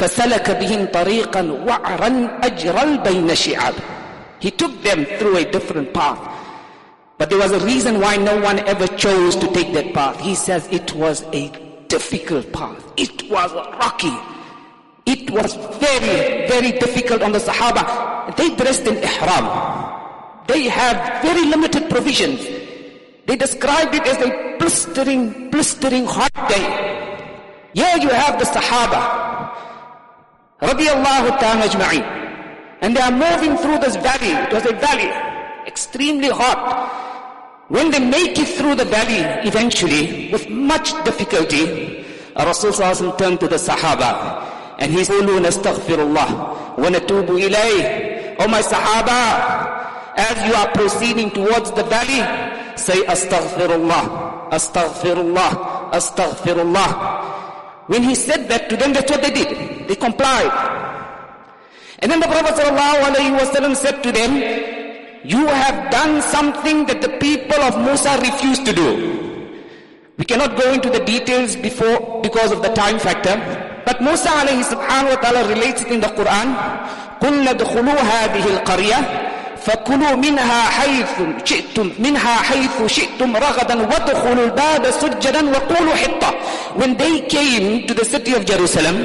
فسلك 0.00 0.50
بهم 0.50 0.86
طريقا 0.86 1.42
وعرا 1.66 2.38
أجرا 2.42 2.84
بين 3.04 3.34
شعاب 3.34 3.74
He 4.40 4.50
took 4.50 4.82
them 4.82 5.04
through 5.18 5.36
a 5.36 5.44
different 5.44 5.92
path. 5.92 6.18
But 7.18 7.28
there 7.28 7.38
was 7.38 7.52
a 7.52 7.60
reason 7.60 8.00
why 8.00 8.16
no 8.16 8.40
one 8.40 8.58
ever 8.60 8.86
chose 8.86 9.36
to 9.36 9.46
take 9.52 9.74
that 9.74 9.92
path. 9.92 10.18
He 10.18 10.34
says 10.34 10.66
it 10.72 10.94
was 10.94 11.22
a 11.34 11.52
difficult 11.88 12.50
path. 12.50 12.82
It 12.96 13.30
was 13.30 13.52
rocky. 13.52 14.16
It 15.05 15.29
was 15.29 15.53
very, 15.77 16.47
very 16.47 16.71
difficult 16.71 17.21
on 17.21 17.31
the 17.31 17.39
Sahaba. 17.39 18.35
They 18.35 18.55
dressed 18.55 18.87
in 18.87 18.97
ihram. 18.97 19.45
They 20.47 20.63
had 20.63 21.21
very 21.21 21.45
limited 21.45 21.89
provisions. 21.89 22.41
They 23.27 23.35
described 23.35 23.93
it 23.93 24.05
as 24.07 24.17
a 24.17 24.57
blistering, 24.57 25.51
blistering 25.51 26.05
hot 26.05 26.33
day. 26.49 26.65
Here 27.73 27.97
you 27.97 28.09
have 28.09 28.39
the 28.39 28.45
Sahaba 28.45 29.53
radiallahu 30.61 31.39
ta'ala. 31.39 32.25
And 32.81 32.95
they 32.95 33.01
are 33.01 33.11
moving 33.11 33.57
through 33.57 33.79
this 33.79 33.95
valley. 33.97 34.31
It 34.31 34.53
was 34.53 34.65
a 34.65 34.73
valley, 34.73 35.09
extremely 35.67 36.29
hot. 36.29 37.03
When 37.67 37.91
they 37.91 37.99
make 37.99 38.37
it 38.39 38.47
through 38.47 38.75
the 38.75 38.85
valley, 38.85 39.21
eventually, 39.47 40.31
with 40.31 40.49
much 40.49 40.93
difficulty, 41.03 42.05
Rasul 42.35 42.73
turned 43.17 43.39
to 43.39 43.47
the 43.47 43.57
Sahaba 43.57 44.54
and 44.79 44.91
he 44.91 45.03
said, 45.03 45.23
Astaghfirullah 45.23 46.77
wa 46.77 46.89
natubu 46.89 47.39
ilayh. 47.39 48.35
Oh 48.39 48.47
my 48.47 48.61
Sahaba, 48.61 50.15
as 50.17 50.47
you 50.47 50.53
are 50.53 50.71
proceeding 50.71 51.31
towards 51.31 51.71
the 51.71 51.83
valley, 51.83 52.21
say 52.77 53.03
Astaghfirullah, 53.05 54.49
Astaghfirullah, 54.51 55.91
Astaghfirullah. 55.91 57.87
When 57.87 58.03
he 58.03 58.15
said 58.15 58.49
that 58.49 58.69
to 58.69 58.77
them, 58.77 58.93
that's 58.93 59.11
what 59.11 59.21
they 59.21 59.31
did. 59.31 59.87
They 59.87 59.95
complied. 59.95 60.51
And 61.99 62.11
then 62.11 62.19
the 62.19 62.27
Prophet 62.27 62.55
ﷺ 62.55 63.75
said 63.75 64.03
to 64.03 64.11
them, 64.11 64.35
you 65.25 65.47
have 65.47 65.89
done 65.91 66.21
something 66.21 66.85
that 66.85 67.01
the 67.01 67.09
people 67.17 67.59
of 67.61 67.79
Musa 67.79 68.19
refused 68.21 68.65
to 68.67 68.73
do. 68.73 69.15
We 70.17 70.25
cannot 70.25 70.55
go 70.55 70.71
into 70.71 70.89
the 70.89 70.99
details 70.99 71.55
before 71.55 72.21
because 72.21 72.51
of 72.51 72.61
the 72.61 72.69
time 72.69 72.99
factor. 72.99 73.35
But 73.85 74.01
Musa 74.01 74.29
alayhi 74.29 74.65
subhanahu 74.65 75.13
wa 75.13 75.19
ta'ala 75.21 75.47
relates 75.47 75.81
it 75.85 75.89
in 75.93 76.01
the 76.01 76.09
Quran. 76.17 76.47
قُلْ 77.21 77.45
نَدْخُلُوا 77.45 77.99
هَذِهِ 78.01 78.45
الْقَرْيَةِ 78.45 78.99
فكلوا 79.65 80.15
منها 80.15 80.61
حيث 80.69 81.13
شئتم 81.45 81.91
منها 81.99 82.35
حيث 82.35 82.85
شئتم 82.85 83.35
رغدا 83.37 83.75
وادخلوا 83.81 84.45
الباب 84.45 84.91
سجدا 84.91 85.41
وقولوا 85.49 85.95
حطة 85.95 86.29
when 86.75 86.91
they 86.97 87.21
came 87.35 87.87
to 87.87 87.93
the 87.93 88.05
city 88.05 88.33
of 88.33 88.45
Jerusalem 88.45 88.95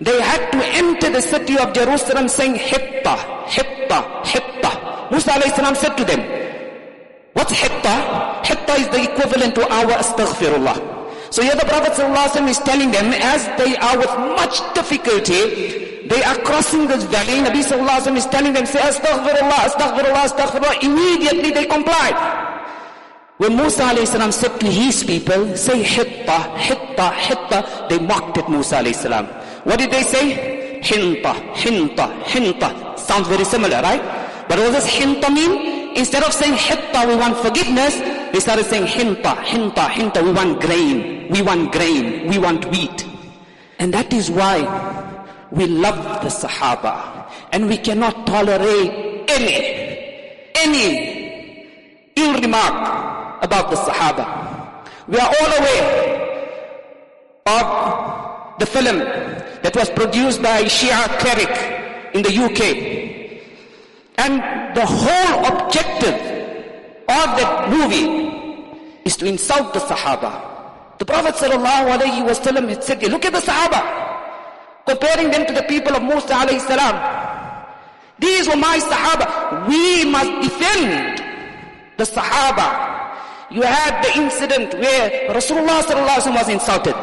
they 0.00 0.20
had 0.20 0.52
to 0.52 0.58
enter 0.80 1.08
the 1.10 1.22
city 1.22 1.56
of 1.56 1.72
Jerusalem 1.72 2.28
saying 2.28 2.54
hitta 2.56 3.16
hitta 3.56 3.98
hitta 4.32 4.70
Musa 5.10 5.30
alayhi 5.32 5.56
salam 5.56 5.74
said 5.74 5.96
to 5.96 6.04
them 6.04 6.20
what's 7.32 7.52
hitta 7.52 7.94
hitta 8.48 8.74
is 8.82 8.88
the 8.94 9.00
equivalent 9.08 9.54
to 9.54 9.62
our 9.78 9.92
astaghfirullah 10.02 10.93
so 11.34 11.42
here 11.42 11.56
the 11.56 11.66
Prophet 11.66 11.98
is 12.48 12.58
telling 12.60 12.90
them 12.90 13.12
as 13.12 13.42
they 13.58 13.76
are 13.76 13.98
with 13.98 14.14
much 14.38 14.62
difficulty 14.74 15.84
they 16.06 16.22
are 16.22 16.36
crossing 16.44 16.86
this 16.86 17.04
valley. 17.04 17.40
Nabi 17.40 17.60
is 18.16 18.26
telling 18.26 18.52
them, 18.52 18.66
say, 18.66 18.78
Astaghfirullah, 18.78 19.72
Astaghfirullah, 19.72 20.28
Astaghfirullah. 20.28 20.82
Immediately 20.82 21.50
they 21.50 21.64
complied. 21.64 22.16
When 23.38 23.56
Musa 23.56 24.06
said 24.32 24.60
to 24.60 24.66
his 24.66 25.02
people, 25.02 25.56
say 25.56 25.82
hitta, 25.82 26.38
hitta, 26.56 27.10
hitta, 27.10 27.88
they 27.88 27.98
mocked 27.98 28.38
at 28.38 28.50
Musa. 28.50 28.84
What 29.64 29.78
did 29.78 29.90
they 29.90 30.02
say? 30.02 30.80
Hinta, 30.82 31.32
hinta, 31.54 32.22
hinta. 32.22 32.98
Sounds 32.98 33.26
very 33.26 33.44
similar, 33.44 33.80
right? 33.80 34.02
But 34.48 34.58
what 34.58 34.72
does 34.72 34.86
hinta 34.86 35.32
mean? 35.32 35.96
Instead 35.96 36.22
of 36.22 36.32
saying 36.32 36.54
hitta, 36.54 37.08
we 37.08 37.16
want 37.16 37.36
forgiveness, 37.38 37.96
they 38.34 38.40
started 38.40 38.66
saying, 38.66 38.84
hinta, 38.84 39.36
hinta, 39.44 39.86
hinta, 39.90 40.20
we 40.20 40.32
want 40.32 40.60
grain, 40.60 41.30
we 41.30 41.40
want 41.40 41.70
grain, 41.70 42.26
we 42.28 42.36
want 42.36 42.64
wheat. 42.66 43.06
And 43.78 43.94
that 43.94 44.12
is 44.12 44.28
why 44.28 44.58
we 45.52 45.66
love 45.66 46.02
the 46.20 46.28
Sahaba. 46.28 47.30
And 47.52 47.68
we 47.68 47.76
cannot 47.76 48.26
tolerate 48.26 49.30
any, 49.30 50.50
any 50.56 52.10
ill 52.16 52.40
remark 52.40 53.44
about 53.44 53.70
the 53.70 53.76
Sahaba. 53.76 54.84
We 55.06 55.16
are 55.16 55.32
all 55.40 55.52
aware 55.60 55.94
of 57.46 58.58
the 58.58 58.66
film 58.66 58.98
that 58.98 59.76
was 59.76 59.90
produced 59.90 60.42
by 60.42 60.64
Shia 60.64 61.06
cleric 61.20 62.14
in 62.16 62.22
the 62.22 62.36
UK. 62.36 62.60
And 64.18 64.74
the 64.76 64.84
whole 64.84 65.56
objective 65.56 66.43
of 67.08 67.36
that 67.38 67.68
movie 67.70 68.32
is 69.04 69.16
to 69.16 69.26
insult 69.26 69.72
the 69.74 69.80
Sahaba. 69.80 70.98
The 70.98 71.04
Prophet 71.04 71.34
ﷺ 71.34 72.68
had 72.68 72.84
said, 72.84 73.02
look 73.04 73.24
at 73.24 73.32
the 73.32 73.40
Sahaba, 73.40 73.82
comparing 74.86 75.30
them 75.30 75.46
to 75.46 75.52
the 75.52 75.62
people 75.64 75.94
of 75.94 76.02
Musa 76.02 76.34
alayhi 76.34 76.60
salam. 76.60 76.96
These 78.18 78.48
were 78.48 78.56
my 78.56 78.78
Sahaba. 78.78 79.68
We 79.68 80.04
must 80.04 80.30
defend 80.48 81.18
the 81.98 82.04
Sahaba. 82.04 83.50
You 83.50 83.62
had 83.62 84.02
the 84.02 84.20
incident 84.20 84.74
where 84.74 85.30
Rasulullah 85.30 85.82
ﷺ 85.82 86.34
was 86.34 86.48
insulted. 86.48 86.94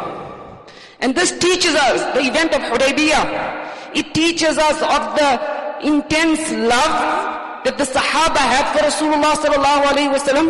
And 0.99 1.15
this 1.15 1.37
teaches 1.37 1.75
us 1.75 2.13
the 2.15 2.21
event 2.21 2.53
of 2.53 2.61
Hudaybiyah. 2.61 3.95
It 3.95 4.13
teaches 4.13 4.57
us 4.57 4.81
of 4.81 5.15
the 5.17 5.87
intense 5.87 6.51
love 6.51 7.30
that 7.63 7.77
the 7.77 7.83
Sahaba 7.83 8.37
had 8.37 8.65
for 8.73 8.83
Rasulullah 8.83 9.33
sallallahu 9.35 9.83
alayhi 9.93 10.13
wasallam 10.13 10.47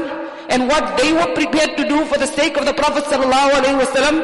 and 0.50 0.68
what 0.68 0.98
they 0.98 1.14
were 1.14 1.34
prepared 1.34 1.78
to 1.78 1.88
do 1.88 2.06
for 2.06 2.18
the 2.18 2.28
sake 2.28 2.58
of 2.58 2.66
the 2.66 2.74
Prophet 2.74 3.04
sallallahu 3.06 3.52
alayhi 3.60 3.80
wasallam 3.84 4.24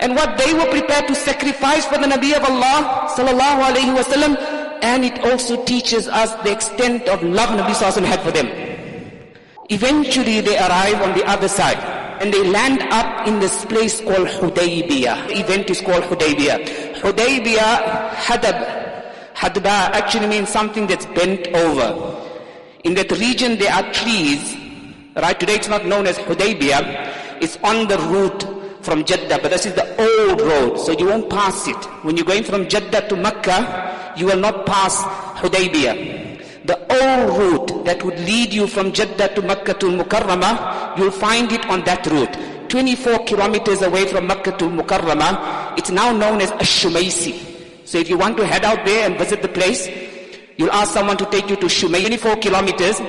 and 0.00 0.14
what 0.14 0.36
they 0.36 0.52
were 0.54 0.66
prepared 0.66 1.06
to 1.08 1.14
sacrifice 1.14 1.86
for 1.86 1.98
the 1.98 2.06
Nabi 2.06 2.36
of 2.36 2.44
Allah 2.44 3.08
sallallahu 3.16 3.70
alayhi 3.70 3.96
wasallam 3.96 4.36
and 4.82 5.04
it 5.04 5.18
also 5.20 5.62
teaches 5.64 6.08
us 6.08 6.34
the 6.44 6.52
extent 6.52 7.08
of 7.08 7.22
love 7.22 7.50
Nabi 7.50 7.72
sallallahu 7.72 8.04
had 8.04 8.20
for 8.22 8.30
them. 8.30 8.48
Eventually 9.70 10.40
they 10.40 10.56
arrive 10.58 11.00
on 11.02 11.14
the 11.18 11.24
other 11.26 11.48
side 11.48 11.78
and 12.20 12.32
they 12.32 12.42
land 12.48 12.82
up 12.90 13.26
in 13.26 13.40
this 13.40 13.64
place 13.66 14.00
called 14.00 14.28
Hudaybiyah. 14.28 15.28
The 15.28 15.40
event 15.40 15.70
is 15.70 15.80
called 15.80 16.04
Hudaybiyah. 16.04 16.94
Hudaybiyah, 17.00 18.10
Hadab, 18.10 18.75
Hadba 19.36 19.92
actually 19.92 20.28
means 20.28 20.48
something 20.48 20.86
that's 20.86 21.04
bent 21.04 21.46
over. 21.48 22.16
In 22.84 22.94
that 22.94 23.10
region 23.12 23.58
there 23.58 23.70
are 23.70 23.92
trees, 23.92 24.56
right? 25.14 25.38
Today 25.38 25.56
it's 25.56 25.68
not 25.68 25.84
known 25.84 26.06
as 26.06 26.16
Hudaybiyah. 26.16 27.42
It's 27.42 27.58
on 27.62 27.86
the 27.86 27.98
route 27.98 28.44
from 28.82 29.04
Jeddah, 29.04 29.40
but 29.42 29.50
this 29.50 29.66
is 29.66 29.74
the 29.74 29.84
old 30.00 30.40
road, 30.40 30.78
so 30.78 30.92
you 30.92 31.04
won't 31.06 31.28
pass 31.28 31.68
it. 31.68 31.76
When 32.02 32.16
you're 32.16 32.24
going 32.24 32.44
from 32.44 32.66
Jeddah 32.66 33.08
to 33.08 33.16
Mecca, 33.16 34.14
you 34.16 34.24
will 34.24 34.38
not 34.38 34.64
pass 34.64 35.02
Hudaybiyah. 35.42 36.64
The 36.64 36.78
old 36.88 37.38
route 37.38 37.84
that 37.84 38.02
would 38.04 38.18
lead 38.20 38.54
you 38.54 38.66
from 38.66 38.90
Jeddah 38.90 39.34
to 39.34 39.42
Mecca 39.42 39.74
to 39.74 39.86
Mukarramah, 39.86 40.96
you'll 40.96 41.10
find 41.10 41.52
it 41.52 41.66
on 41.66 41.84
that 41.84 42.06
route. 42.06 42.34
24 42.70 43.24
kilometers 43.24 43.82
away 43.82 44.06
from 44.06 44.28
Mecca 44.28 44.56
to 44.56 44.64
Mukarramah, 44.64 45.76
it's 45.78 45.90
now 45.90 46.10
known 46.10 46.40
as 46.40 46.50
Ash-Shumaisi. 46.52 47.55
So 47.86 47.98
if 47.98 48.10
you 48.10 48.18
want 48.18 48.36
to 48.38 48.44
head 48.44 48.64
out 48.64 48.84
there 48.84 49.06
and 49.06 49.16
visit 49.16 49.42
the 49.42 49.48
place, 49.48 49.88
you'll 50.56 50.72
ask 50.72 50.92
someone 50.92 51.16
to 51.18 51.26
take 51.26 51.48
you 51.48 51.54
to 51.54 51.66
Shumay, 51.66 52.00
24 52.00 52.36
kilometers 52.36 53.00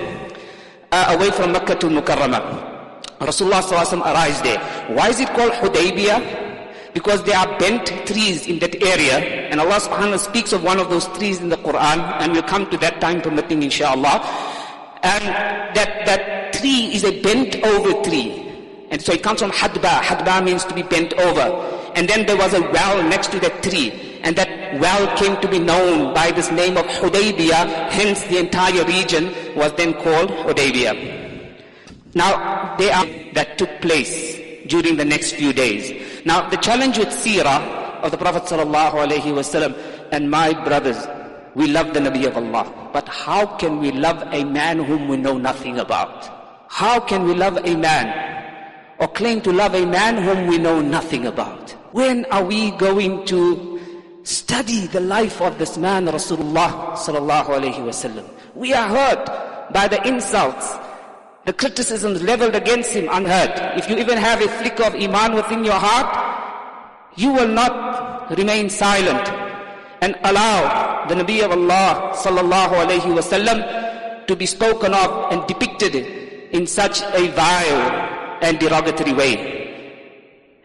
uh, 0.91 1.17
away 1.17 1.31
from 1.31 1.51
Mecca 1.51 1.75
to 1.75 1.87
Mukarramah. 1.87 3.01
Rasulullah 3.17 3.65
arrives 4.05 4.39
there. 4.43 4.59
Why 4.95 5.09
is 5.09 5.19
it 5.19 5.29
called 5.29 5.51
Hudaybiyah? 5.53 6.93
Because 6.93 7.23
there 7.23 7.37
are 7.37 7.57
bent 7.57 7.87
trees 8.05 8.45
in 8.45 8.59
that 8.59 8.75
area, 8.83 9.17
and 9.49 9.59
Allah 9.59 9.79
subhanahu 9.81 10.19
speaks 10.19 10.53
of 10.53 10.63
one 10.63 10.79
of 10.79 10.91
those 10.91 11.07
trees 11.17 11.41
in 11.41 11.49
the 11.49 11.57
Quran, 11.57 11.97
and 12.21 12.33
we'll 12.33 12.43
come 12.43 12.69
to 12.69 12.77
that 12.77 13.01
time 13.01 13.21
permitting 13.21 13.63
inshallah. 13.63 14.21
And 15.01 15.23
that, 15.75 16.05
that 16.05 16.53
tree 16.53 16.93
is 16.93 17.03
a 17.03 17.19
bent 17.21 17.63
over 17.63 18.03
tree. 18.03 18.43
And 18.89 19.01
so 19.01 19.13
it 19.13 19.23
comes 19.23 19.41
from 19.41 19.51
Hadba. 19.51 20.01
Hadba 20.01 20.43
means 20.43 20.63
to 20.65 20.73
be 20.73 20.83
bent 20.83 21.13
over. 21.13 21.77
And 21.95 22.07
then 22.07 22.25
there 22.25 22.37
was 22.37 22.53
a 22.53 22.61
well 22.61 23.03
next 23.03 23.31
to 23.31 23.39
that 23.39 23.63
tree. 23.63 24.19
And 24.23 24.35
that 24.35 24.66
well 24.79 25.15
came 25.17 25.39
to 25.41 25.47
be 25.47 25.59
known 25.59 26.13
by 26.13 26.31
this 26.31 26.51
name 26.51 26.77
of 26.77 26.85
Hudaybiyah, 26.85 27.89
hence 27.89 28.23
the 28.25 28.37
entire 28.37 28.83
region 28.85 29.33
was 29.55 29.71
then 29.73 29.93
called 29.93 30.29
Hudaybiyah. 30.29 31.17
Now, 32.13 32.75
they 32.77 32.89
are 32.89 33.05
that 33.33 33.57
took 33.57 33.81
place 33.81 34.37
during 34.67 34.97
the 34.97 35.05
next 35.05 35.33
few 35.33 35.53
days. 35.53 35.93
Now, 36.25 36.49
the 36.49 36.57
challenge 36.57 36.97
with 36.97 37.09
seerah 37.09 38.01
of 38.01 38.11
the 38.11 38.17
Prophet 38.17 38.43
sallallahu 38.43 38.93
alaihi 38.93 39.33
wasallam 39.33 39.77
and 40.11 40.29
my 40.29 40.53
brothers, 40.63 40.97
we 41.55 41.67
love 41.67 41.93
the 41.93 41.99
Nabi 41.99 42.25
of 42.27 42.37
Allah. 42.37 42.89
But 42.93 43.07
how 43.07 43.45
can 43.57 43.79
we 43.79 43.91
love 43.91 44.21
a 44.31 44.43
man 44.43 44.79
whom 44.83 45.07
we 45.07 45.17
know 45.17 45.37
nothing 45.37 45.79
about? 45.79 46.29
How 46.69 46.99
can 46.99 47.23
we 47.23 47.33
love 47.33 47.57
a 47.57 47.75
man 47.75 48.05
or 48.99 49.07
claim 49.07 49.41
to 49.41 49.51
love 49.51 49.73
a 49.73 49.85
man 49.85 50.17
whom 50.21 50.47
we 50.47 50.57
know 50.57 50.81
nothing 50.81 51.25
about? 51.27 51.71
When 51.93 52.25
are 52.25 52.43
we 52.43 52.71
going 52.71 53.25
to 53.27 53.76
Study 54.27 54.87
the 54.87 54.99
life 54.99 55.39
of 55.39 55.57
this 55.57 55.77
man, 55.77 56.05
Rasulullah 56.05 56.91
sallallahu 56.99 57.47
alayhi 57.47 57.79
wasallam. 57.79 58.27
We 58.55 58.73
are 58.73 58.85
hurt 58.85 59.71
by 59.71 59.87
the 59.87 60.05
insults, 60.05 60.75
the 61.45 61.53
criticisms 61.53 62.21
leveled 62.21 62.53
against 62.53 62.91
him 62.91 63.07
unheard. 63.09 63.51
If 63.79 63.89
you 63.89 63.95
even 63.95 64.17
have 64.17 64.41
a 64.41 64.49
flicker 64.49 64.83
of 64.83 64.95
iman 64.95 65.33
within 65.33 65.63
your 65.63 65.79
heart, 65.79 66.11
you 67.15 67.31
will 67.31 67.47
not 67.47 68.37
remain 68.37 68.69
silent 68.69 69.29
and 70.01 70.17
allow 70.25 71.07
the 71.07 71.15
Nabi 71.15 71.41
of 71.45 71.51
Allah 71.51 72.11
sallallahu 72.13 72.83
alayhi 72.83 73.15
wasallam 73.15 74.27
to 74.27 74.35
be 74.35 74.45
spoken 74.45 74.93
of 74.93 75.31
and 75.31 75.47
depicted 75.47 75.95
in 76.51 76.67
such 76.67 77.01
a 77.01 77.29
vile 77.29 78.43
and 78.43 78.59
derogatory 78.59 79.13
way. 79.13 79.56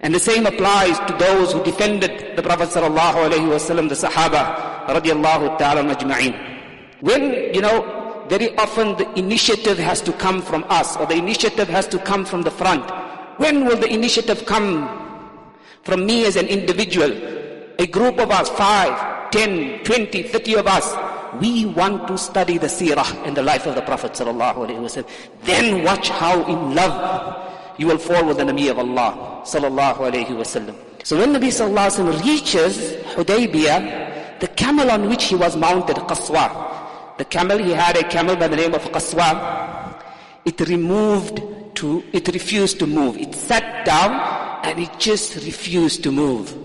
And 0.02 0.12
the 0.12 0.18
same 0.18 0.46
applies 0.46 0.98
to 1.06 1.16
those 1.16 1.52
who 1.52 1.62
defended 1.62 2.36
the 2.36 2.42
Prophet 2.42 2.70
sallallahu 2.70 3.30
alaihi 3.30 3.46
wasallam, 3.46 3.88
the 3.88 3.94
Sahaba 3.94 4.86
radiallahu 4.86 5.58
ta'ala 5.58 5.82
majma'in. 5.82 6.34
When, 7.00 7.54
you 7.54 7.60
know, 7.60 8.26
very 8.28 8.56
often 8.56 8.96
the 8.96 9.06
initiative 9.18 9.78
has 9.78 10.00
to 10.02 10.12
come 10.14 10.42
from 10.42 10.64
us 10.68 10.96
or 10.96 11.06
the 11.06 11.14
initiative 11.14 11.68
has 11.68 11.86
to 11.88 11.98
come 11.98 12.24
from 12.24 12.42
the 12.42 12.50
front. 12.50 12.90
When 13.38 13.64
will 13.64 13.76
the 13.76 13.92
initiative 13.92 14.44
come 14.44 14.88
from 15.82 16.04
me 16.04 16.26
as 16.26 16.36
an 16.36 16.46
individual? 16.46 17.10
A 17.78 17.86
group 17.86 18.18
of 18.18 18.30
us, 18.30 18.48
five, 18.50 19.30
ten, 19.30 19.84
twenty, 19.84 20.22
thirty 20.22 20.54
of 20.54 20.66
us. 20.66 20.94
We 21.40 21.64
want 21.64 22.08
to 22.08 22.18
study 22.18 22.58
the 22.58 22.66
seerah 22.66 23.26
and 23.26 23.36
the 23.36 23.42
life 23.42 23.66
of 23.66 23.74
the 23.74 23.82
Prophet 23.82 24.12
sallallahu 24.12 24.66
alaihi 24.66 24.80
wasallam. 24.80 25.08
Then 25.42 25.82
watch 25.82 26.10
how 26.10 26.44
in 26.44 26.74
love 26.74 27.51
you 27.78 27.86
will 27.86 27.98
fall 27.98 28.24
with 28.24 28.38
the 28.38 28.44
Nabi 28.44 28.70
of 28.70 28.78
Allah 28.78 29.42
sallallahu 29.44 29.96
alayhi 29.96 30.28
wasallam. 30.28 30.74
So 31.04 31.18
when 31.18 31.32
Nabi 31.32 31.48
sallallahu 31.48 31.90
alayhi 31.90 32.12
wasallam 32.12 32.24
reaches 32.24 32.78
Hudaybiyah, 33.14 34.40
the 34.40 34.48
camel 34.48 34.90
on 34.90 35.08
which 35.08 35.24
he 35.24 35.34
was 35.34 35.56
mounted, 35.56 35.96
Qaswa, 35.96 37.16
the 37.18 37.24
camel, 37.24 37.58
he 37.58 37.70
had 37.70 37.96
a 37.96 38.04
camel 38.08 38.36
by 38.36 38.48
the 38.48 38.56
name 38.56 38.74
of 38.74 38.82
Qaswa, 38.82 40.00
it 40.44 40.60
removed 40.68 41.42
to, 41.76 42.02
it 42.12 42.28
refused 42.28 42.78
to 42.80 42.86
move. 42.86 43.16
It 43.16 43.34
sat 43.34 43.84
down 43.84 44.12
and 44.64 44.78
it 44.78 44.98
just 44.98 45.36
refused 45.36 46.02
to 46.04 46.12
move. 46.12 46.56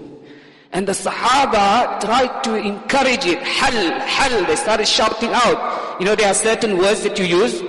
And 0.71 0.87
the 0.87 0.91
Sahaba 0.91 1.99
tried 1.99 2.43
to 2.43 2.55
encourage 2.55 3.25
it. 3.25 3.39
Hal, 3.41 3.99
hal. 4.01 4.45
They 4.45 4.55
started 4.55 4.87
shouting 4.87 5.31
out. 5.33 5.99
You 5.99 6.05
know, 6.05 6.15
there 6.15 6.27
are 6.27 6.33
certain 6.33 6.77
words 6.77 7.03
that 7.03 7.17
you 7.17 7.25
use 7.25 7.61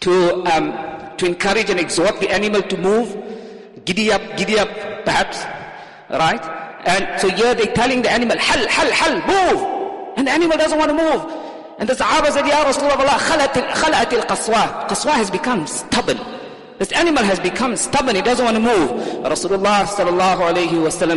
to 0.00 0.44
um, 0.44 0.93
to 1.18 1.26
encourage 1.26 1.70
and 1.70 1.80
exhort 1.80 2.20
the 2.20 2.30
animal 2.30 2.62
to 2.62 2.76
move. 2.76 3.16
Giddy 3.84 4.12
up, 4.12 4.22
giddy 4.36 4.58
up, 4.58 4.68
perhaps. 5.04 5.44
Right? 6.10 6.42
And 6.86 7.20
so 7.20 7.28
here 7.28 7.54
they're 7.54 7.74
telling 7.74 8.02
the 8.02 8.10
animal, 8.10 8.38
hal, 8.38 8.66
hal, 8.68 8.90
hal, 8.90 9.14
move. 9.26 10.16
And 10.16 10.26
the 10.26 10.32
animal 10.32 10.56
doesn't 10.56 10.78
want 10.78 10.90
to 10.90 10.96
move. 10.96 11.44
And 11.78 11.88
the 11.88 11.94
Sahaba 11.94 12.30
said, 12.30 12.46
Ya 12.46 12.64
Rasulullah, 12.64 13.18
khalat 13.18 14.12
al-qaswa. 14.12 14.88
Qaswa 14.88 15.12
has 15.12 15.30
become 15.30 15.66
stubborn. 15.66 16.18
This 16.78 16.92
animal 16.92 17.24
has 17.24 17.40
become 17.40 17.76
stubborn, 17.76 18.16
it 18.16 18.24
doesn't 18.24 18.44
want 18.44 18.56
to 18.56 18.62
move. 18.62 18.90
Rasulullah 19.24 19.86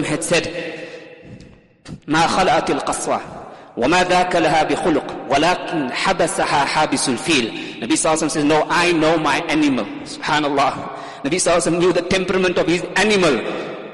had 0.05 0.23
said, 0.23 0.47
Ma 2.05 2.27
khalat 2.27 2.69
al-qaswa. 2.69 3.46
وما 3.76 4.04
ذاك 4.04 4.36
لها 4.36 4.62
بخلق 4.62 5.16
ولكن 5.30 5.92
حبسها 5.92 6.64
حابس 6.64 7.08
الفيل 7.08 7.72
Nabi 7.82 7.98
Sallallahu 7.98 8.30
says, 8.30 8.44
no, 8.44 8.64
I 8.70 8.92
know 8.92 9.18
my 9.18 9.40
animal. 9.48 9.84
Subhanallah. 10.04 10.72
Nabi 11.24 11.34
Sallallahu 11.34 11.80
knew 11.80 11.92
the 11.92 12.02
temperament 12.02 12.56
of 12.56 12.68
his 12.68 12.82
animal. 12.94 13.42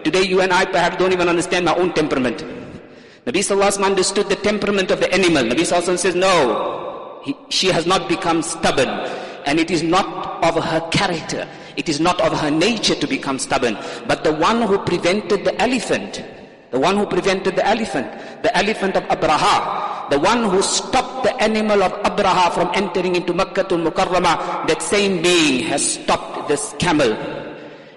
Today 0.04 0.24
you 0.24 0.42
and 0.42 0.52
I 0.52 0.66
perhaps 0.66 0.98
don't 0.98 1.12
even 1.12 1.26
understand 1.26 1.64
my 1.64 1.74
own 1.74 1.94
temperament. 1.94 2.44
Nabi 3.24 3.40
Sallallahu 3.40 3.82
understood 3.82 4.28
the 4.28 4.36
temperament 4.36 4.90
of 4.90 5.00
the 5.00 5.10
animal. 5.10 5.42
Nabi 5.42 5.64
Sallallahu 5.64 5.96
says, 5.98 6.14
no, 6.14 7.22
he, 7.24 7.34
she 7.48 7.68
has 7.68 7.86
not 7.86 8.10
become 8.10 8.42
stubborn. 8.42 8.88
And 9.46 9.58
it 9.58 9.70
is 9.70 9.82
not 9.82 10.44
of 10.44 10.62
her 10.62 10.80
character. 10.90 11.48
It 11.78 11.88
is 11.88 11.98
not 11.98 12.20
of 12.20 12.38
her 12.38 12.50
nature 12.50 12.94
to 12.94 13.06
become 13.06 13.38
stubborn. 13.38 13.78
But 14.06 14.22
the 14.22 14.34
one 14.34 14.60
who 14.60 14.76
prevented 14.78 15.46
the 15.46 15.58
elephant, 15.62 16.22
the 16.72 16.78
one 16.78 16.98
who 16.98 17.06
prevented 17.06 17.56
the 17.56 17.66
elephant, 17.66 18.12
the 18.43 18.55
elephant 18.55 18.95
of 18.95 19.03
Abraha, 19.05 20.09
the 20.09 20.19
one 20.19 20.43
who 20.49 20.61
stopped 20.61 21.23
the 21.23 21.33
animal 21.41 21.81
of 21.81 21.93
Abraha 22.03 22.53
from 22.53 22.69
entering 22.75 23.15
into 23.15 23.33
Makkah 23.33 23.63
to 23.63 23.75
Mukarramah, 23.75 24.67
that 24.67 24.81
same 24.81 25.21
being 25.21 25.63
has 25.63 25.93
stopped 25.95 26.47
this 26.49 26.75
camel. 26.77 27.13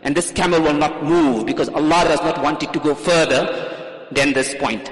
And 0.03 0.17
this 0.17 0.31
camel 0.31 0.63
will 0.63 0.79
not 0.79 1.03
move 1.03 1.47
because 1.47 1.69
Allah 1.71 2.05
does 2.07 2.21
not 2.23 2.41
want 2.43 2.63
it 2.63 2.73
to 2.73 2.79
go 2.79 2.95
further 2.95 4.09
than 4.13 4.33
this 4.33 4.55
point. 4.55 4.91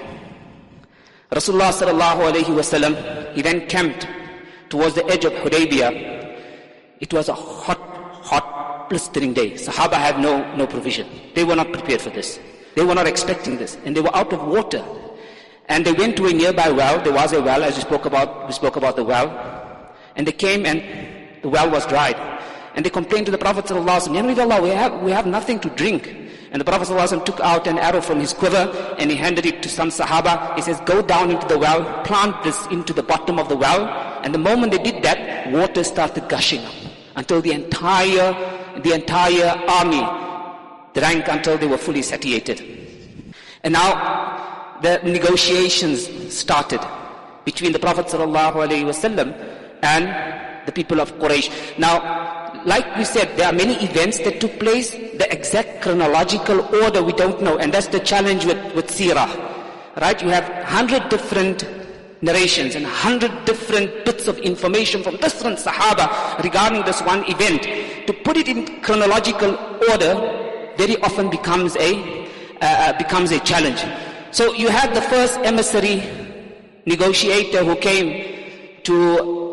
Rasulullah 1.30 1.70
sallallahu 1.70 2.34
alayhi 2.34 2.50
wasallam, 2.50 3.32
he 3.34 3.42
then 3.42 3.66
camped 3.68 4.08
towards 4.68 4.96
the 4.96 5.06
edge 5.06 5.24
of 5.24 5.32
Hudaybiyah. 5.34 6.34
It 6.98 7.12
was 7.12 7.28
a 7.28 7.34
hot, 7.34 7.78
hot, 8.26 8.88
blistering 8.88 9.32
day. 9.34 9.52
Sahaba 9.52 9.94
had 9.94 10.18
no, 10.18 10.52
no 10.56 10.66
provision. 10.66 11.08
They 11.34 11.44
were 11.44 11.54
not 11.54 11.72
prepared 11.72 12.00
for 12.00 12.10
this. 12.10 12.40
They 12.74 12.84
were 12.84 12.94
not 12.94 13.06
expecting 13.06 13.56
this. 13.56 13.78
And 13.84 13.96
they 13.96 14.00
were 14.00 14.14
out 14.16 14.32
of 14.32 14.44
water. 14.46 14.84
And 15.68 15.84
they 15.84 15.92
went 15.92 16.16
to 16.16 16.26
a 16.26 16.32
nearby 16.32 16.70
well. 16.70 17.02
There 17.02 17.12
was 17.12 17.32
a 17.32 17.40
well, 17.40 17.62
as 17.62 17.76
we 17.76 17.82
spoke 17.82 18.04
about, 18.04 18.46
we 18.46 18.52
spoke 18.52 18.76
about 18.76 18.96
the 18.96 19.04
well. 19.04 19.30
And 20.16 20.26
they 20.26 20.32
came 20.32 20.66
and 20.66 20.82
the 21.42 21.48
well 21.48 21.70
was 21.70 21.86
dried. 21.86 22.16
And 22.74 22.84
they 22.84 22.90
complained 22.90 23.26
to 23.26 23.32
the 23.32 23.38
Prophet 23.38 23.66
ﷺ, 23.66 24.38
Allah, 24.38 24.62
we 24.62 24.70
have, 24.70 25.00
we 25.00 25.12
have 25.12 25.26
nothing 25.26 25.60
to 25.60 25.70
drink. 25.70 26.14
And 26.50 26.60
the 26.60 26.64
Prophet 26.64 26.88
ﷺ 26.88 27.24
took 27.24 27.40
out 27.40 27.66
an 27.66 27.78
arrow 27.78 28.00
from 28.00 28.20
his 28.20 28.32
quiver 28.32 28.70
and 28.98 29.10
he 29.10 29.16
handed 29.16 29.46
it 29.46 29.62
to 29.62 29.68
some 29.68 29.88
Sahaba. 29.88 30.54
He 30.56 30.62
says, 30.62 30.80
go 30.84 31.02
down 31.02 31.30
into 31.30 31.46
the 31.46 31.58
well, 31.58 32.02
plant 32.04 32.42
this 32.44 32.66
into 32.66 32.92
the 32.92 33.02
bottom 33.02 33.38
of 33.38 33.48
the 33.48 33.56
well. 33.56 33.88
And 34.22 34.34
the 34.34 34.38
moment 34.38 34.72
they 34.72 34.78
did 34.78 35.02
that, 35.02 35.50
water 35.50 35.82
started 35.82 36.28
gushing 36.28 36.64
up 36.64 36.74
until 37.16 37.40
the 37.40 37.52
entire, 37.52 38.32
the 38.80 38.92
entire 38.92 39.50
army 39.68 40.02
drank 40.94 41.28
until 41.28 41.58
they 41.58 41.66
were 41.66 41.78
fully 41.78 42.02
satiated. 42.02 42.62
And 43.62 43.72
now 43.72 44.33
the 44.84 45.00
negotiations 45.02 46.06
started 46.32 46.80
between 47.46 47.72
the 47.72 47.78
Prophet 47.78 48.06
ﷺ 48.06 49.16
and 49.82 50.66
the 50.66 50.72
people 50.72 51.00
of 51.00 51.14
Quraysh. 51.18 51.78
Now, 51.78 52.62
like 52.66 52.96
we 52.96 53.04
said, 53.04 53.34
there 53.38 53.48
are 53.48 53.52
many 53.52 53.74
events 53.76 54.18
that 54.20 54.40
took 54.40 54.58
place. 54.60 54.90
The 54.92 55.26
exact 55.32 55.82
chronological 55.82 56.60
order 56.82 57.02
we 57.02 57.12
don't 57.12 57.42
know, 57.42 57.56
and 57.56 57.72
that's 57.72 57.88
the 57.88 58.00
challenge 58.00 58.44
with, 58.44 58.58
with 58.74 58.88
Sirah. 58.88 59.28
Right? 60.00 60.20
You 60.22 60.28
have 60.28 60.44
hundred 60.64 61.08
different 61.08 61.64
narrations 62.20 62.74
and 62.74 62.84
hundred 62.84 63.32
different 63.46 64.04
bits 64.04 64.28
of 64.28 64.38
information 64.38 65.02
from 65.02 65.16
different 65.16 65.58
Sahaba 65.58 66.42
regarding 66.42 66.84
this 66.84 67.00
one 67.02 67.24
event. 67.30 67.62
To 68.06 68.12
put 68.12 68.36
it 68.36 68.48
in 68.48 68.82
chronological 68.82 69.56
order 69.90 70.14
very 70.76 71.00
often 71.00 71.30
becomes 71.30 71.74
a 71.76 71.90
uh, 72.60 72.66
uh 72.66 72.98
becomes 72.98 73.30
a 73.30 73.40
challenge. 73.40 73.82
So 74.34 74.52
you 74.52 74.66
had 74.68 74.92
the 74.92 75.00
first 75.00 75.38
emissary 75.46 76.02
negotiator 76.86 77.62
who 77.62 77.76
came 77.76 78.82
to 78.82 78.92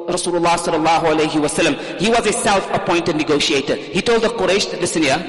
Rasulullah 0.10 0.58
sallallahu 0.58 1.06
alayhi 1.14 1.38
wasallam. 1.38 1.78
He 2.00 2.10
was 2.10 2.26
a 2.26 2.34
self-appointed 2.34 3.16
negotiator. 3.16 3.76
He 3.76 4.02
told 4.02 4.24
the 4.24 4.30
Quraysh, 4.30 4.82
listen 4.82 5.04
here, 5.04 5.20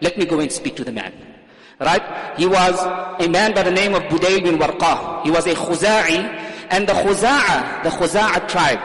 let 0.00 0.16
me 0.16 0.24
go 0.24 0.40
and 0.40 0.50
speak 0.50 0.76
to 0.76 0.84
the 0.84 0.92
man. 0.92 1.12
Right? 1.78 2.00
He 2.38 2.46
was 2.46 2.80
a 3.20 3.28
man 3.28 3.52
by 3.54 3.64
the 3.64 3.70
name 3.70 3.94
of 3.94 4.04
Budayl 4.04 4.42
bin 4.42 4.56
Warqa. 4.56 5.24
He 5.24 5.30
was 5.30 5.46
a 5.46 5.52
Khuza'i, 5.52 6.16
and 6.70 6.88
the 6.88 6.94
Khuza'a, 6.94 7.82
the 7.82 7.90
Khuza'a 7.90 8.48
tribe, 8.48 8.80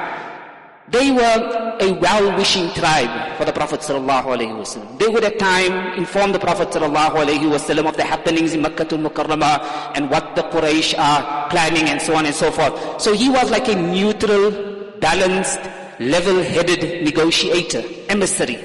they 0.89 1.11
were 1.11 1.77
a 1.81 1.93
well-wishing 1.93 2.71
tribe 2.73 3.37
for 3.37 3.45
the 3.45 3.51
Prophet 3.51 3.79
ﷺ. 3.79 4.99
They 4.99 5.07
would 5.07 5.23
at 5.23 5.39
time 5.39 5.97
inform 5.97 6.31
the 6.31 6.39
Prophet 6.39 6.69
ﷺ 6.69 7.89
of 7.89 7.97
the 7.97 8.03
happenings 8.03 8.53
in 8.53 8.61
Makkah 8.61 8.87
al-Mukarramah 8.91 9.93
and 9.95 10.11
what 10.11 10.35
the 10.35 10.43
Quraysh 10.43 10.97
are 10.97 11.49
planning 11.49 11.89
and 11.89 11.99
so 11.99 12.15
on 12.15 12.25
and 12.27 12.35
so 12.35 12.51
forth. 12.51 13.01
So 13.01 13.13
he 13.13 13.29
was 13.29 13.49
like 13.49 13.67
a 13.67 13.75
neutral 13.75 14.51
balanced, 14.99 15.59
level-headed 15.99 17.03
negotiator, 17.03 17.83
emissary. 18.09 18.59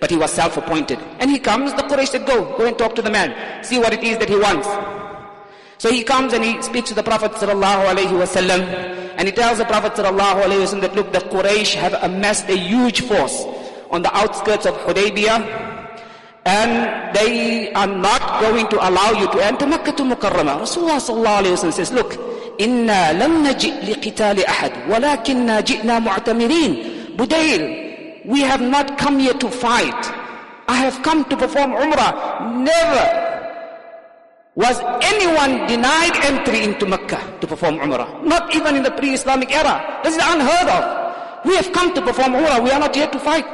But 0.00 0.10
he 0.10 0.16
was 0.16 0.32
self-appointed. 0.32 0.98
And 1.18 1.30
he 1.30 1.38
comes, 1.38 1.74
the 1.74 1.82
Quraysh 1.82 2.08
said, 2.08 2.26
go, 2.26 2.56
go 2.56 2.66
and 2.66 2.78
talk 2.78 2.94
to 2.94 3.02
the 3.02 3.10
man. 3.10 3.62
See 3.62 3.78
what 3.78 3.92
it 3.92 4.02
is 4.02 4.16
that 4.18 4.28
he 4.28 4.38
wants. 4.38 4.68
So 5.77 5.91
he 5.91 6.03
comes 6.03 6.33
and 6.33 6.43
he 6.43 6.61
speaks 6.61 6.89
to 6.89 6.95
the 6.95 7.03
Prophet 7.03 7.31
sallallahu 7.33 7.93
alaihi 7.93 8.15
wasallam, 8.15 8.61
and 9.17 9.27
he 9.27 9.33
tells 9.33 9.57
the 9.57 9.65
Prophet 9.65 9.93
sallallahu 9.93 10.43
alaihi 10.43 10.63
wasallam 10.63 10.81
that 10.81 10.95
look, 10.95 11.11
the 11.11 11.19
Quraysh 11.19 11.75
have 11.75 11.93
amassed 12.03 12.47
a 12.49 12.55
huge 12.57 13.01
force 13.01 13.43
on 13.91 14.01
the 14.01 14.15
outskirts 14.15 14.65
of 14.65 14.75
Hudaybiyah, 14.85 15.43
and 16.45 17.15
they 17.15 17.71
are 17.73 17.87
not 17.87 18.41
going 18.41 18.67
to 18.69 18.77
allow 18.87 19.11
you 19.11 19.27
to 19.31 19.43
enter 19.43 19.67
Makkah 19.67 19.91
to 19.93 20.03
Mukarramah. 20.03 20.63
Rasulullah 20.63 20.99
sallallahu 20.99 21.43
alaihi 21.43 21.55
wasallam 21.55 21.73
says, 21.73 21.91
look, 21.91 22.17
إنا 22.61 23.13
لم 23.13 23.47
نجئ 23.47 23.73
لقتال 23.89 24.45
أحد 24.45 24.71
ولكننا 24.89 25.59
جئنا 25.59 25.99
معتمرين 25.99 27.17
Budayl 27.17 28.25
we 28.25 28.41
have 28.41 28.61
not 28.61 28.97
come 28.97 29.19
here 29.19 29.33
to 29.33 29.49
fight 29.49 30.11
I 30.67 30.75
have 30.75 31.01
come 31.01 31.25
to 31.25 31.37
perform 31.37 31.71
Umrah 31.71 32.13
never 32.61 33.26
was 34.62 34.76
anyone 35.12 35.52
denied 35.70 36.16
entry 36.30 36.60
into 36.68 36.84
Mecca 36.94 37.20
to 37.40 37.46
perform 37.46 37.78
Umrah 37.78 38.08
not 38.24 38.54
even 38.54 38.74
in 38.78 38.82
the 38.82 38.90
pre-Islamic 38.90 39.50
era 39.54 39.76
this 40.02 40.16
is 40.16 40.22
unheard 40.34 40.68
of 40.78 40.82
we 41.46 41.54
have 41.54 41.70
come 41.72 41.94
to 41.94 42.02
perform 42.02 42.32
Umrah 42.40 42.58
we 42.66 42.70
are 42.74 42.80
not 42.86 42.94
here 42.94 43.06
to 43.16 43.20
fight 43.28 43.46